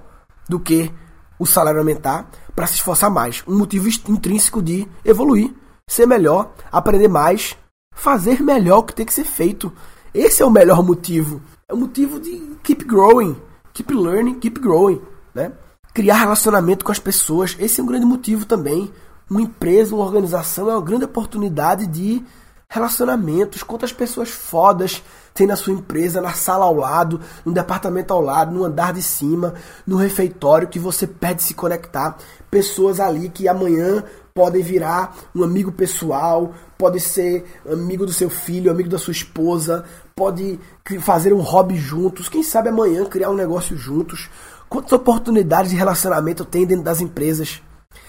do 0.50 0.60
que 0.60 0.92
o 1.38 1.46
salário 1.46 1.80
aumentar 1.80 2.30
para 2.56 2.68
se 2.68 2.76
esforçar 2.76 3.10
mais. 3.10 3.44
Um 3.48 3.58
motivo 3.58 3.88
intrínseco 4.08 4.62
de 4.62 4.88
evoluir, 5.06 5.54
ser 5.88 6.06
melhor, 6.06 6.54
aprender 6.72 7.08
mais, 7.08 7.58
fazer 7.94 8.42
melhor 8.42 8.80
o 8.80 8.84
que 8.84 8.96
tem 8.96 9.06
que 9.06 9.14
ser 9.14 9.24
feito. 9.24 9.72
Esse 10.14 10.42
é 10.42 10.46
o 10.46 10.52
melhor 10.52 10.84
motivo. 10.84 11.42
É 11.68 11.74
o 11.74 11.78
motivo 11.78 12.20
de 12.20 12.58
keep 12.64 12.84
growing, 12.86 13.36
keep 13.74 13.94
learning, 13.94 14.40
keep 14.40 14.60
growing, 14.60 15.02
né? 15.34 15.52
Criar 15.94 16.16
relacionamento 16.16 16.86
com 16.86 16.92
as 16.92 17.00
pessoas, 17.00 17.56
esse 17.60 17.82
é 17.82 17.84
um 17.84 17.88
grande 17.88 18.06
motivo 18.06 18.46
também. 18.46 18.92
Uma 19.30 19.42
empresa, 19.42 19.96
uma 19.96 20.06
organização 20.06 20.70
é 20.70 20.74
uma 20.74 20.82
grande 20.82 21.06
oportunidade 21.06 21.88
de 21.88 22.24
relacionamentos, 22.72 23.64
quantas 23.64 23.92
pessoas 23.92 24.30
fodas 24.30 25.04
tem 25.34 25.46
na 25.46 25.58
sua 25.58 25.74
empresa, 25.74 26.22
na 26.22 26.32
sala 26.32 26.66
ao 26.66 26.74
lado, 26.74 27.20
no 27.46 27.52
departamento 27.54 28.14
ao 28.14 28.22
lado, 28.22 28.54
no 28.54 28.64
andar 28.64 28.94
de 28.94 29.02
cima, 29.02 29.54
no 29.86 29.98
refeitório 29.98 30.70
que 30.70 30.80
você 30.80 31.06
pede 31.06 31.44
se 31.44 31.54
conectar. 31.54 32.18
Pessoas 32.50 33.00
ali 33.02 33.28
que 33.28 33.48
amanhã 33.48 34.04
podem 34.34 34.64
virar 34.64 35.16
um 35.36 35.44
amigo 35.44 35.72
pessoal, 35.72 36.54
pode 36.78 37.02
ser 37.02 37.46
amigo 37.70 38.06
do 38.06 38.14
seu 38.14 38.30
filho, 38.30 38.72
amigo 38.72 38.90
da 38.90 38.98
sua 38.98 39.12
esposa, 39.12 39.84
pode 40.16 40.58
fazer 41.02 41.34
um 41.34 41.42
hobby 41.42 41.76
juntos, 41.76 42.30
quem 42.30 42.42
sabe 42.42 42.70
amanhã 42.70 43.04
criar 43.06 43.30
um 43.30 43.36
negócio 43.36 43.76
juntos. 43.76 44.30
Quantas 44.72 44.94
oportunidades 44.94 45.70
de 45.70 45.76
relacionamento 45.76 46.46
tem 46.46 46.66
dentro 46.66 46.86
das 46.86 47.02
empresas? 47.02 47.62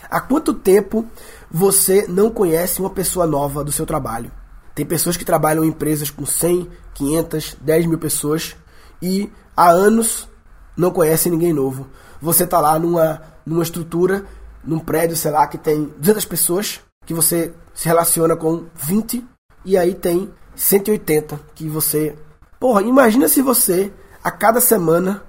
Há 0.09 0.21
quanto 0.21 0.55
tempo 0.55 1.05
você 1.51 2.07
não 2.07 2.31
conhece 2.31 2.79
uma 2.79 2.89
pessoa 2.89 3.27
nova 3.27 3.65
do 3.65 3.73
seu 3.73 3.85
trabalho? 3.85 4.31
Tem 4.73 4.87
pessoas 4.87 5.17
que 5.17 5.25
trabalham 5.25 5.65
em 5.65 5.71
empresas 5.71 6.09
com 6.09 6.25
100, 6.25 6.69
500, 6.95 7.57
10 7.61 7.87
mil 7.87 7.99
pessoas 7.99 8.55
e 9.03 9.29
há 9.57 9.71
anos 9.71 10.29
não 10.77 10.93
conhecem 10.93 11.33
ninguém 11.33 11.53
novo. 11.53 11.89
Você 12.21 12.47
tá 12.47 12.61
lá 12.61 12.79
numa, 12.79 13.21
numa 13.45 13.65
estrutura, 13.65 14.25
num 14.65 14.79
prédio, 14.79 15.17
sei 15.17 15.33
lá, 15.33 15.49
que 15.49 15.59
tem 15.59 15.93
200 15.99 16.25
pessoas, 16.27 16.81
que 17.05 17.13
você 17.13 17.53
se 17.75 17.89
relaciona 17.89 18.37
com 18.37 18.67
20 18.77 19.27
e 19.65 19.77
aí 19.77 19.97
tem 19.97 20.33
180 20.55 21.41
que 21.57 21.69
você. 21.69 22.17
Porra, 22.61 22.83
imagina 22.83 23.27
se 23.27 23.43
você 23.43 23.93
a 24.23 24.31
cada 24.31 24.61
semana 24.61 25.25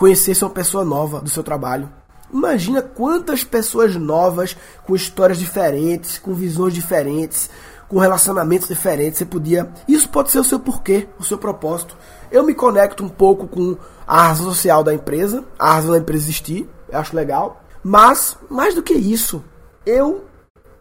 conhecesse 0.00 0.42
uma 0.42 0.50
pessoa 0.50 0.82
nova 0.82 1.20
do 1.20 1.28
seu 1.28 1.42
trabalho. 1.42 1.92
Imagina 2.32 2.80
quantas 2.80 3.44
pessoas 3.44 3.94
novas, 3.96 4.56
com 4.86 4.96
histórias 4.96 5.38
diferentes, 5.38 6.16
com 6.16 6.32
visões 6.32 6.72
diferentes, 6.72 7.50
com 7.86 7.98
relacionamentos 7.98 8.66
diferentes, 8.66 9.18
você 9.18 9.26
podia. 9.26 9.70
Isso 9.86 10.08
pode 10.08 10.30
ser 10.30 10.38
o 10.38 10.44
seu 10.44 10.58
porquê, 10.58 11.06
o 11.18 11.22
seu 11.22 11.36
propósito. 11.36 11.98
Eu 12.32 12.42
me 12.42 12.54
conecto 12.54 13.04
um 13.04 13.10
pouco 13.10 13.46
com 13.46 13.76
a 14.06 14.28
razão 14.28 14.46
social 14.46 14.82
da 14.82 14.94
empresa, 14.94 15.44
a 15.58 15.74
razão 15.74 15.90
da 15.90 15.98
empresa 15.98 16.24
existir, 16.24 16.66
eu 16.88 16.98
acho 16.98 17.14
legal. 17.14 17.62
Mas, 17.84 18.38
mais 18.48 18.74
do 18.74 18.82
que 18.82 18.94
isso, 18.94 19.44
eu 19.84 20.24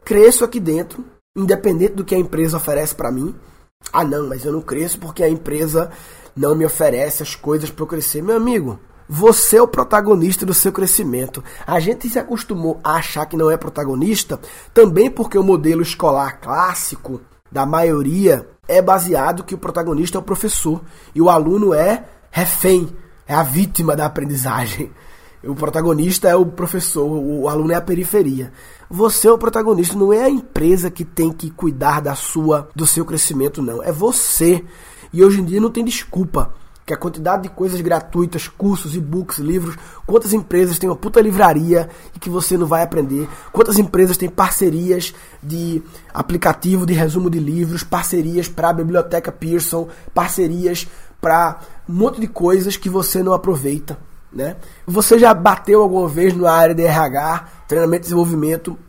cresço 0.05 0.45
aqui 0.45 0.61
dentro, 0.61 1.03
independente 1.35 1.93
do 1.93 2.05
que 2.05 2.15
a 2.15 2.19
empresa 2.19 2.55
oferece 2.55 2.95
para 2.95 3.11
mim. 3.11 3.35
Ah, 3.91 4.05
não, 4.05 4.29
mas 4.29 4.45
eu 4.45 4.53
não 4.53 4.61
cresço 4.61 4.97
porque 4.97 5.23
a 5.23 5.29
empresa 5.29 5.91
não 6.33 6.55
me 6.55 6.65
oferece 6.65 7.21
as 7.21 7.35
coisas 7.35 7.69
para 7.69 7.83
eu 7.83 7.87
crescer. 7.87 8.21
Meu 8.21 8.37
amigo, 8.37 8.79
você 9.11 9.57
é 9.57 9.61
o 9.61 9.67
protagonista 9.67 10.45
do 10.45 10.53
seu 10.53 10.71
crescimento. 10.71 11.43
A 11.65 11.79
gente 11.79 12.07
se 12.07 12.19
acostumou 12.19 12.79
a 12.83 12.97
achar 12.97 13.25
que 13.25 13.35
não 13.35 13.49
é 13.49 13.57
protagonista 13.57 14.39
também 14.71 15.09
porque 15.09 15.35
o 15.35 15.43
modelo 15.43 15.81
escolar 15.81 16.39
clássico 16.39 17.19
da 17.51 17.65
maioria 17.65 18.47
é 18.67 18.79
baseado 18.83 19.43
que 19.43 19.55
o 19.55 19.57
protagonista 19.57 20.19
é 20.19 20.21
o 20.21 20.23
professor 20.23 20.79
e 21.15 21.19
o 21.19 21.27
aluno 21.27 21.73
é 21.73 22.05
refém, 22.29 22.95
é 23.27 23.33
a 23.33 23.41
vítima 23.41 23.95
da 23.95 24.05
aprendizagem. 24.05 24.91
O 25.41 25.55
protagonista 25.55 26.27
é 26.27 26.35
o 26.35 26.45
professor, 26.45 27.07
o 27.07 27.47
aluno 27.47 27.71
é 27.71 27.75
a 27.75 27.81
periferia. 27.81 28.51
Você 28.89 29.25
é 29.25 29.31
o 29.31 29.37
protagonista, 29.37 29.97
não 29.97 30.11
é 30.11 30.25
a 30.25 30.29
empresa 30.29 30.91
que 30.91 31.05
tem 31.05 31.31
que 31.31 31.49
cuidar 31.49 32.01
da 32.01 32.13
sua, 32.13 32.67
do 32.75 32.85
seu 32.85 33.05
crescimento, 33.05 33.61
não. 33.61 33.81
É 33.81 33.89
você. 33.89 34.65
E 35.13 35.23
hoje 35.23 35.39
em 35.39 35.45
dia 35.45 35.61
não 35.61 35.71
tem 35.71 35.85
desculpa 35.85 36.53
que 36.89 36.93
a 36.93 36.97
quantidade 36.97 37.43
de 37.43 37.49
coisas 37.49 37.79
gratuitas, 37.81 38.47
cursos, 38.47 38.95
e-books, 38.95 39.37
livros, 39.37 39.75
quantas 40.07 40.33
empresas 40.33 40.79
têm 40.79 40.89
uma 40.89 40.95
puta 40.95 41.21
livraria 41.21 41.87
e 42.15 42.19
que 42.19 42.31
você 42.31 42.57
não 42.57 42.65
vai 42.65 42.81
aprender, 42.81 43.29
quantas 43.51 43.77
empresas 43.77 44.17
têm 44.17 44.27
parcerias 44.27 45.13
de 45.41 45.83
aplicativo 46.11 46.87
de 46.87 46.93
resumo 46.93 47.29
de 47.29 47.39
livros, 47.39 47.83
parcerias 47.83 48.47
para 48.47 48.69
a 48.69 48.73
biblioteca 48.73 49.31
Pearson, 49.31 49.87
parcerias 50.15 50.87
para 51.21 51.59
um 51.87 51.93
monte 51.93 52.19
de 52.19 52.27
coisas 52.27 52.75
que 52.75 52.89
você 52.89 53.21
não 53.21 53.33
aproveita, 53.33 53.95
né? 54.33 54.55
Você 54.87 55.19
já 55.19 55.31
bateu 55.31 55.83
alguma 55.83 56.07
vez 56.07 56.35
na 56.35 56.51
área 56.51 56.73
de 56.73 56.81
RH, 56.81 57.49
treinamento 57.67 58.01
e 58.01 58.05
desenvolvimento, 58.05 58.79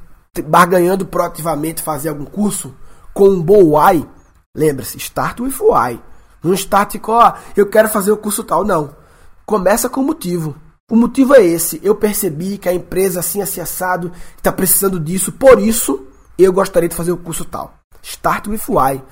barganhando 0.47 1.05
proativamente 1.05 1.83
fazer 1.83 2.09
algum 2.09 2.25
curso 2.25 2.75
com 3.13 3.29
um 3.29 3.43
bom 3.43 3.79
why? 3.79 4.09
Lembre-se, 4.57 4.97
start 4.97 5.41
with 5.41 5.57
why. 5.61 6.01
Não 6.43 6.55
com, 7.01 7.13
ó, 7.13 7.35
eu 7.57 7.67
quero 7.67 7.89
fazer 7.89 8.13
o 8.13 8.17
curso 8.17 8.43
tal. 8.43 8.65
Não. 8.65 8.95
Começa 9.45 9.89
com 9.89 10.01
o 10.01 10.05
motivo. 10.05 10.57
O 10.91 10.97
motivo 10.97 11.35
é 11.35 11.45
esse. 11.45 11.81
Eu 11.85 11.95
percebi 11.95 12.59
que 12.59 12.69
a 12.69 12.75
empresa 12.75 13.21
assim, 13.21 13.41
assim 13.41 13.61
assado 13.61 14.11
está 14.37 14.51
precisando 14.51 14.99
disso. 14.99 15.33
Por 15.33 15.61
isso, 15.61 16.07
eu 16.39 16.53
gostaria 16.53 16.89
de 16.89 16.97
fazer 16.97 17.13
o 17.13 17.17
curso 17.17 17.45
tal. 17.45 17.75
Start 18.03 18.49
with 18.49 18.63
why. 18.69 19.03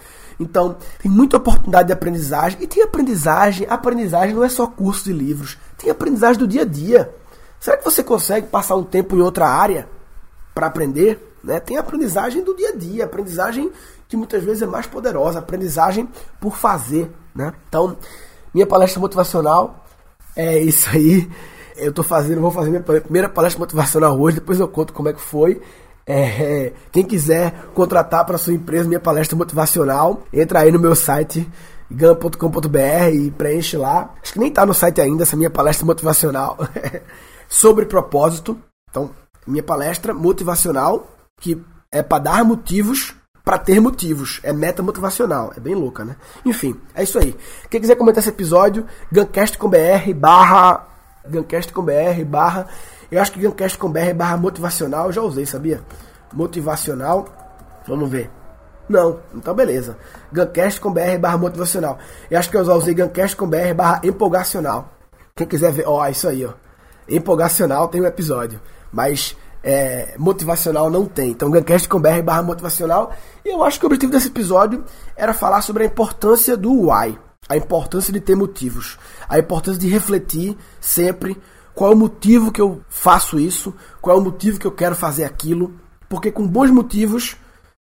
Então, 0.41 0.77
tem 1.01 1.11
muita 1.11 1.37
oportunidade 1.37 1.89
de 1.89 1.93
aprendizagem. 1.93 2.59
E 2.63 2.67
tem 2.67 2.83
aprendizagem. 2.83 3.67
aprendizagem 3.69 4.35
não 4.35 4.45
é 4.45 4.49
só 4.49 4.67
curso 4.67 5.05
de 5.05 5.13
livros. 5.13 5.59
Tem 5.77 5.91
aprendizagem 5.91 6.39
do 6.39 6.49
dia 6.49 6.63
a 6.63 6.65
dia. 6.65 7.15
Será 7.61 7.77
que 7.77 7.85
você 7.85 8.03
consegue 8.03 8.47
passar 8.47 8.77
um 8.77 8.85
tempo 8.85 9.17
em 9.17 9.21
outra 9.21 9.47
área 9.47 9.89
para 10.55 10.67
aprender? 10.67 11.37
Né? 11.43 11.61
Tem 11.61 11.77
aprendizagem 11.77 12.43
do 12.43 12.55
dia 12.55 12.71
a 12.71 12.77
dia, 12.77 13.05
aprendizagem 13.05 13.71
que 14.09 14.17
muitas 14.17 14.43
vezes 14.43 14.63
é 14.63 14.67
mais 14.67 14.87
poderosa, 14.87 15.39
aprendizagem 15.39 16.09
por 16.41 16.57
fazer, 16.57 17.11
né? 17.35 17.53
Então, 17.69 17.97
minha 18.55 18.67
palestra 18.67 18.99
motivacional 18.99 19.85
é 20.35 20.59
isso 20.59 20.89
aí. 20.91 21.31
Eu 21.77 21.93
tô 21.93 22.03
fazendo, 22.03 22.41
vou 22.41 22.51
fazer 22.51 22.71
minha 22.71 22.83
primeira 22.83 23.29
palestra 23.29 23.61
motivacional 23.61 24.19
hoje, 24.19 24.37
depois 24.37 24.59
eu 24.59 24.67
conto 24.67 24.93
como 24.93 25.09
é 25.09 25.13
que 25.13 25.21
foi. 25.21 25.61
É, 26.07 26.73
quem 26.91 27.05
quiser 27.05 27.67
contratar 27.75 28.25
para 28.25 28.39
sua 28.39 28.55
empresa 28.55 28.89
minha 28.89 28.99
palestra 28.99 29.37
motivacional, 29.37 30.23
entra 30.33 30.61
aí 30.61 30.73
no 30.73 30.81
meu 30.81 30.97
site 30.97 31.47
gan.com.br 31.91 33.13
e 33.13 33.31
preenche 33.31 33.77
lá. 33.77 34.15
Acho 34.23 34.33
que 34.33 34.39
nem 34.39 34.51
tá 34.51 34.65
no 34.65 34.73
site 34.73 35.01
ainda 35.01 35.23
essa 35.23 35.37
minha 35.37 35.51
palestra 35.51 35.85
motivacional 35.85 36.57
sobre 37.49 37.85
propósito. 37.85 38.59
Então, 38.91 39.11
minha 39.47 39.63
palestra 39.63 40.15
motivacional 40.15 41.07
que 41.41 41.63
é 41.93 42.03
para 42.03 42.23
dar 42.23 42.45
motivos 42.45 43.15
para 43.49 43.57
ter 43.57 43.81
motivos. 43.81 44.41
É 44.43 44.53
meta 44.53 44.83
motivacional. 44.83 45.55
É 45.57 45.61
bem 45.61 45.75
louca, 45.75 46.05
né? 46.05 46.17
Enfim, 46.45 46.79
é 46.95 47.03
isso 47.03 47.19
aí. 47.19 47.35
Quem 47.71 47.81
quiser 47.81 47.95
comentar 47.95 48.21
esse 48.21 48.29
episódio, 48.29 48.85
gancast.com.br 49.11 50.13
barra 50.15 50.87
gancast.com.br 51.27 52.25
barra 52.27 52.67
eu 53.11 53.23
acho 53.23 53.33
que 53.33 53.41
gancast.com.br 53.41 54.13
barra 54.15 54.37
motivacional 54.37 55.07
eu 55.07 55.13
já 55.13 55.23
usei, 55.23 55.47
sabia? 55.47 55.81
Motivacional. 56.31 57.27
Vamos 57.87 58.11
ver. 58.11 58.31
Não, 58.87 59.19
então 59.35 59.55
beleza. 59.55 59.97
Gancast.com.br 60.31 61.19
barra 61.19 61.39
motivacional. 61.39 61.99
Eu 62.31 62.39
acho 62.39 62.51
que 62.51 62.57
eu 62.59 62.67
já 62.67 62.75
usei 62.75 62.93
gancast.com.br 62.93 63.75
barra 63.75 64.03
empolgacional. 64.05 64.93
Quem 65.35 65.47
quiser 65.47 65.73
ver, 65.73 65.85
ó, 65.87 66.07
isso 66.07 66.29
aí, 66.29 66.45
ó. 66.45 66.53
Empolgacional 67.09 67.89
tem 67.89 68.03
um 68.03 68.07
episódio. 68.07 68.61
Mas 68.93 69.35
é, 69.63 70.15
motivacional 70.19 70.91
não 70.91 71.07
tem. 71.07 71.31
Então, 71.31 71.51
gancast.com.br 71.51 72.23
barra 72.25 72.43
motivacional. 72.43 73.13
E 73.45 73.49
eu 73.49 73.63
acho 73.63 73.79
que 73.79 73.85
o 73.85 73.89
objetivo 73.89 74.13
desse 74.13 74.29
episódio 74.29 74.85
era 75.17 75.35
falar 75.35 75.63
sobre 75.63 75.83
a 75.83 75.87
importância 75.87 76.57
do 76.57 76.91
why. 76.91 77.19
A 77.49 77.57
importância 77.57 78.13
de 78.13 78.21
ter 78.21 78.35
motivos. 78.35 78.99
A 79.29 79.39
importância 79.39 79.81
de 79.81 79.89
refletir 79.89 80.57
sempre 80.81 81.41
qual 81.75 81.93
é 81.93 81.95
o 81.95 81.99
motivo 81.99 82.53
que 82.53 82.61
eu 82.61 82.83
faço 82.89 83.39
isso, 83.39 83.75
qual 84.01 84.17
é 84.17 84.21
o 84.21 84.25
motivo 84.25 84.59
que 84.59 84.67
eu 84.67 84.73
quero 84.73 84.95
fazer 84.95 85.25
aquilo. 85.25 85.75
Porque 86.09 86.31
com 86.31 86.47
bons 86.47 86.71
motivos, 86.71 87.37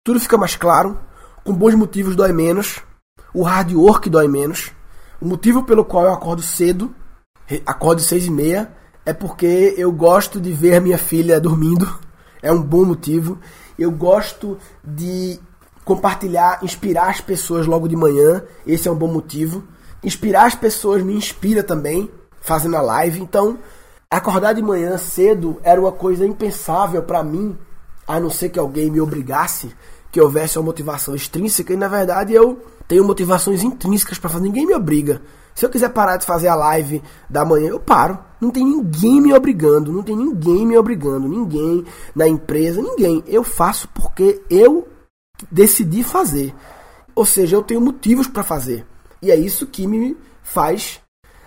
tudo 0.05 0.21
fica 0.21 0.39
mais 0.39 0.57
claro. 0.57 0.99
Com 1.45 1.55
bons 1.55 1.75
motivos 1.75 2.17
dói 2.17 2.33
menos. 2.33 2.83
O 3.33 3.43
hard 3.43 3.73
work 3.73 4.11
dói 4.11 4.29
menos. 4.29 4.73
O 5.21 5.27
motivo 5.27 5.65
pelo 5.65 5.85
qual 5.85 6.05
eu 6.05 6.13
acordo 6.13 6.41
cedo, 6.41 6.95
acordo 7.67 8.01
seis 8.01 8.27
e 8.27 8.31
meia, 8.31 8.73
é 9.11 9.13
porque 9.13 9.75
eu 9.77 9.91
gosto 9.91 10.41
de 10.41 10.53
ver 10.53 10.81
minha 10.81 10.97
filha 10.97 11.41
dormindo. 11.41 11.99
É 12.41 12.53
um 12.53 12.63
bom 12.63 12.85
motivo. 12.85 13.41
Eu 13.77 13.91
gosto 13.91 14.57
de 14.85 15.37
compartilhar, 15.85 16.61
inspirar 16.63 17.09
as 17.09 17.21
pessoas 17.21 17.67
logo 17.67 17.89
de 17.89 17.97
manhã. 17.97 18.45
Esse 18.65 18.87
é 18.87 18.91
um 18.91 18.95
bom 18.95 19.09
motivo. 19.09 19.65
Inspirar 20.01 20.47
as 20.47 20.55
pessoas 20.55 21.03
me 21.03 21.13
inspira 21.13 21.65
também, 21.65 22.09
fazendo 22.41 22.77
a 22.77 22.81
live. 22.81 23.21
Então, 23.21 23.59
acordar 24.09 24.53
de 24.53 24.63
manhã 24.63 24.97
cedo 24.97 25.61
era 25.65 25.81
uma 25.81 25.91
coisa 25.91 26.25
impensável 26.25 27.03
para 27.03 27.25
mim, 27.25 27.59
a 28.07 28.21
não 28.21 28.31
ser 28.31 28.51
que 28.51 28.61
alguém 28.61 28.93
me 28.93 29.01
obrigasse, 29.01 29.75
que 30.13 30.21
houvesse 30.21 30.57
uma 30.57 30.67
motivação 30.67 31.17
extrínseca. 31.17 31.73
E 31.73 31.77
na 31.77 31.89
verdade 31.89 32.33
eu 32.33 32.65
tenho 32.87 33.05
motivações 33.05 33.65
intrínsecas 33.65 34.19
para 34.19 34.31
fazer. 34.31 34.45
Ninguém 34.45 34.67
me 34.67 34.75
obriga. 34.75 35.21
Se 35.53 35.67
eu 35.67 35.71
quiser 35.71 35.89
parar 35.89 36.17
de 36.17 36.25
fazer 36.25 36.47
a 36.47 36.55
live 36.55 37.03
da 37.29 37.45
manhã, 37.45 37.71
eu 37.71 37.81
paro. 37.81 38.30
Não 38.41 38.51
tem 38.51 38.65
ninguém 38.65 39.21
me 39.21 39.35
obrigando, 39.35 39.93
não 39.93 40.03
tem 40.03 40.17
ninguém 40.17 40.67
me 40.67 40.77
obrigando, 40.79 41.29
ninguém 41.29 41.85
na 42.15 42.27
empresa, 42.27 42.81
ninguém. 42.81 43.23
Eu 43.27 43.45
faço 43.45 43.89
porque 43.89 44.41
eu 44.49 44.89
decidi 45.51 46.03
fazer. 46.03 46.55
Ou 47.15 47.27
seja, 47.27 47.57
eu 47.57 47.63
tenho 47.63 47.81
motivos 47.81 48.27
para 48.27 48.43
fazer. 48.43 48.87
E 49.21 49.31
é 49.31 49.37
isso 49.37 49.67
que 49.67 49.87
me 49.87 50.17
faz. 50.43 51.01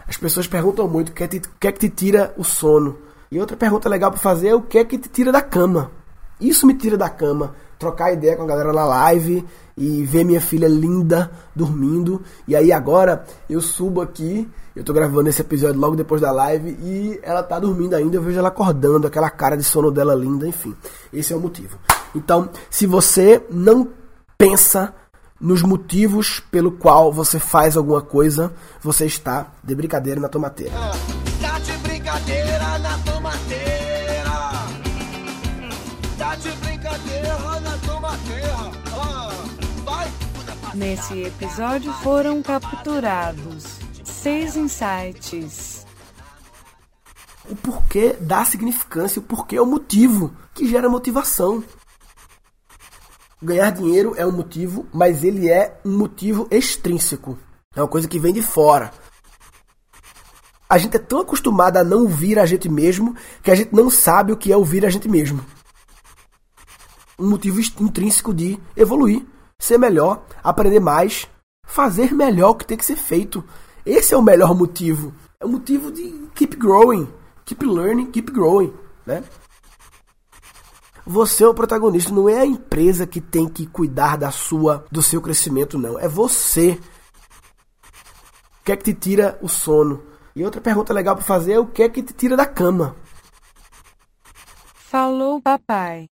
As 0.07 0.17
pessoas 0.17 0.47
perguntam 0.47 0.87
muito 0.87 1.09
o 1.09 1.13
que, 1.13 1.23
é 1.23 1.27
que, 1.27 1.41
é 1.67 1.71
que 1.71 1.79
te 1.79 1.89
tira 1.89 2.33
o 2.37 2.43
sono. 2.43 2.97
E 3.31 3.39
outra 3.39 3.57
pergunta 3.57 3.89
legal 3.89 4.11
para 4.11 4.19
fazer 4.19 4.49
é 4.49 4.55
o 4.55 4.61
que 4.61 4.77
é 4.77 4.85
que 4.85 4.97
te 4.97 5.09
tira 5.09 5.31
da 5.31 5.41
cama. 5.41 5.91
Isso 6.39 6.67
me 6.67 6.75
tira 6.75 6.95
da 6.95 7.09
cama. 7.09 7.55
Trocar 7.79 8.13
ideia 8.13 8.35
com 8.35 8.43
a 8.43 8.47
galera 8.47 8.71
na 8.71 8.85
live, 8.85 9.43
e 9.77 10.03
ver 10.03 10.23
minha 10.23 10.41
filha 10.41 10.67
linda 10.67 11.31
dormindo. 11.55 12.21
E 12.47 12.55
aí 12.55 12.71
agora 12.71 13.25
eu 13.49 13.61
subo 13.61 14.01
aqui, 14.01 14.49
eu 14.75 14.83
tô 14.83 14.91
gravando 14.91 15.29
esse 15.29 15.41
episódio 15.41 15.79
logo 15.79 15.95
depois 15.95 16.19
da 16.19 16.31
live 16.31 16.71
e 16.81 17.19
ela 17.21 17.43
tá 17.43 17.59
dormindo 17.59 17.95
ainda, 17.95 18.17
eu 18.17 18.21
vejo 18.21 18.39
ela 18.39 18.47
acordando, 18.47 19.05
aquela 19.05 19.29
cara 19.29 19.55
de 19.55 19.63
sono 19.63 19.91
dela 19.91 20.15
linda, 20.15 20.47
enfim. 20.47 20.75
Esse 21.11 21.31
é 21.31 21.35
o 21.35 21.39
motivo. 21.39 21.77
Então, 22.15 22.49
se 22.69 22.87
você 22.87 23.45
não 23.51 23.87
pensa 24.37 24.93
nos 25.39 25.61
motivos 25.61 26.39
pelo 26.39 26.71
qual 26.71 27.11
você 27.11 27.37
faz 27.37 27.77
alguma 27.77 28.01
coisa, 28.01 28.51
você 28.81 29.05
está 29.05 29.51
de 29.63 29.75
brincadeira 29.75 30.19
na 30.19 30.29
tomateira. 30.29 30.73
Tá 31.41 31.59
de 31.59 31.77
brincadeira 31.77 32.79
na 32.79 32.97
tomateira. 32.99 34.31
Tá 36.17 36.35
de 36.35 36.51
brincadeira 36.51 37.59
na 37.59 37.77
tomateira. 37.85 38.53
Nesse 40.73 41.21
episódio 41.21 41.93
foram 42.01 42.41
capturados 42.41 43.72
seis 44.03 44.55
insights. 44.55 45.85
O 47.49 47.55
porquê 47.55 48.15
dá 48.19 48.45
significância, 48.45 49.19
o 49.19 49.23
porquê 49.23 49.57
é 49.57 49.61
o 49.61 49.65
motivo 49.65 50.33
que 50.53 50.67
gera 50.67 50.89
motivação. 50.89 51.63
Ganhar 53.41 53.71
dinheiro 53.71 54.13
é 54.15 54.25
um 54.25 54.31
motivo, 54.31 54.87
mas 54.93 55.23
ele 55.23 55.49
é 55.49 55.79
um 55.83 55.97
motivo 55.97 56.47
extrínseco. 56.49 57.37
É 57.75 57.81
uma 57.81 57.87
coisa 57.87 58.07
que 58.07 58.19
vem 58.19 58.33
de 58.33 58.41
fora. 58.41 58.91
A 60.69 60.77
gente 60.77 60.95
é 60.95 60.99
tão 60.99 61.19
acostumado 61.19 61.77
a 61.77 61.83
não 61.83 62.03
ouvir 62.03 62.39
a 62.39 62.45
gente 62.45 62.69
mesmo 62.69 63.15
que 63.43 63.51
a 63.51 63.55
gente 63.55 63.75
não 63.75 63.89
sabe 63.89 64.31
o 64.31 64.37
que 64.37 64.51
é 64.51 64.57
ouvir 64.57 64.85
a 64.85 64.89
gente 64.89 65.09
mesmo. 65.09 65.43
Um 67.19 67.29
motivo 67.29 67.59
intrínseco 67.79 68.33
de 68.33 68.57
evoluir 68.75 69.25
ser 69.59 69.77
melhor, 69.77 70.25
aprender 70.43 70.79
mais, 70.79 71.27
fazer 71.65 72.13
melhor 72.13 72.49
o 72.51 72.55
que 72.55 72.65
tem 72.65 72.77
que 72.77 72.85
ser 72.85 72.95
feito. 72.95 73.43
Esse 73.85 74.13
é 74.13 74.17
o 74.17 74.21
melhor 74.21 74.55
motivo. 74.55 75.13
É 75.39 75.45
o 75.45 75.49
motivo 75.49 75.91
de 75.91 76.29
keep 76.33 76.55
growing, 76.55 77.07
keep 77.45 77.65
learning, 77.65 78.11
keep 78.11 78.31
growing, 78.31 78.73
né? 79.05 79.23
Você 81.05 81.43
é 81.43 81.47
o 81.47 81.53
protagonista, 81.53 82.13
não 82.13 82.29
é 82.29 82.39
a 82.39 82.45
empresa 82.45 83.05
que 83.05 83.19
tem 83.19 83.47
que 83.49 83.67
cuidar 83.67 84.17
da 84.17 84.31
sua, 84.31 84.85
do 84.89 85.01
seu 85.01 85.21
crescimento, 85.21 85.77
não. 85.77 85.99
É 85.99 86.07
você. 86.07 86.79
O 88.61 88.63
que 88.63 88.71
é 88.71 88.77
que 88.77 88.83
te 88.85 88.93
tira 88.93 89.37
o 89.41 89.49
sono? 89.49 90.01
E 90.33 90.45
outra 90.45 90.61
pergunta 90.61 90.93
legal 90.93 91.15
para 91.15 91.25
fazer 91.25 91.53
é 91.53 91.59
o 91.59 91.67
que 91.67 91.83
é 91.83 91.89
que 91.89 92.01
te 92.01 92.13
tira 92.13 92.37
da 92.37 92.45
cama? 92.45 92.95
Falou, 94.73 95.41
papai. 95.41 96.07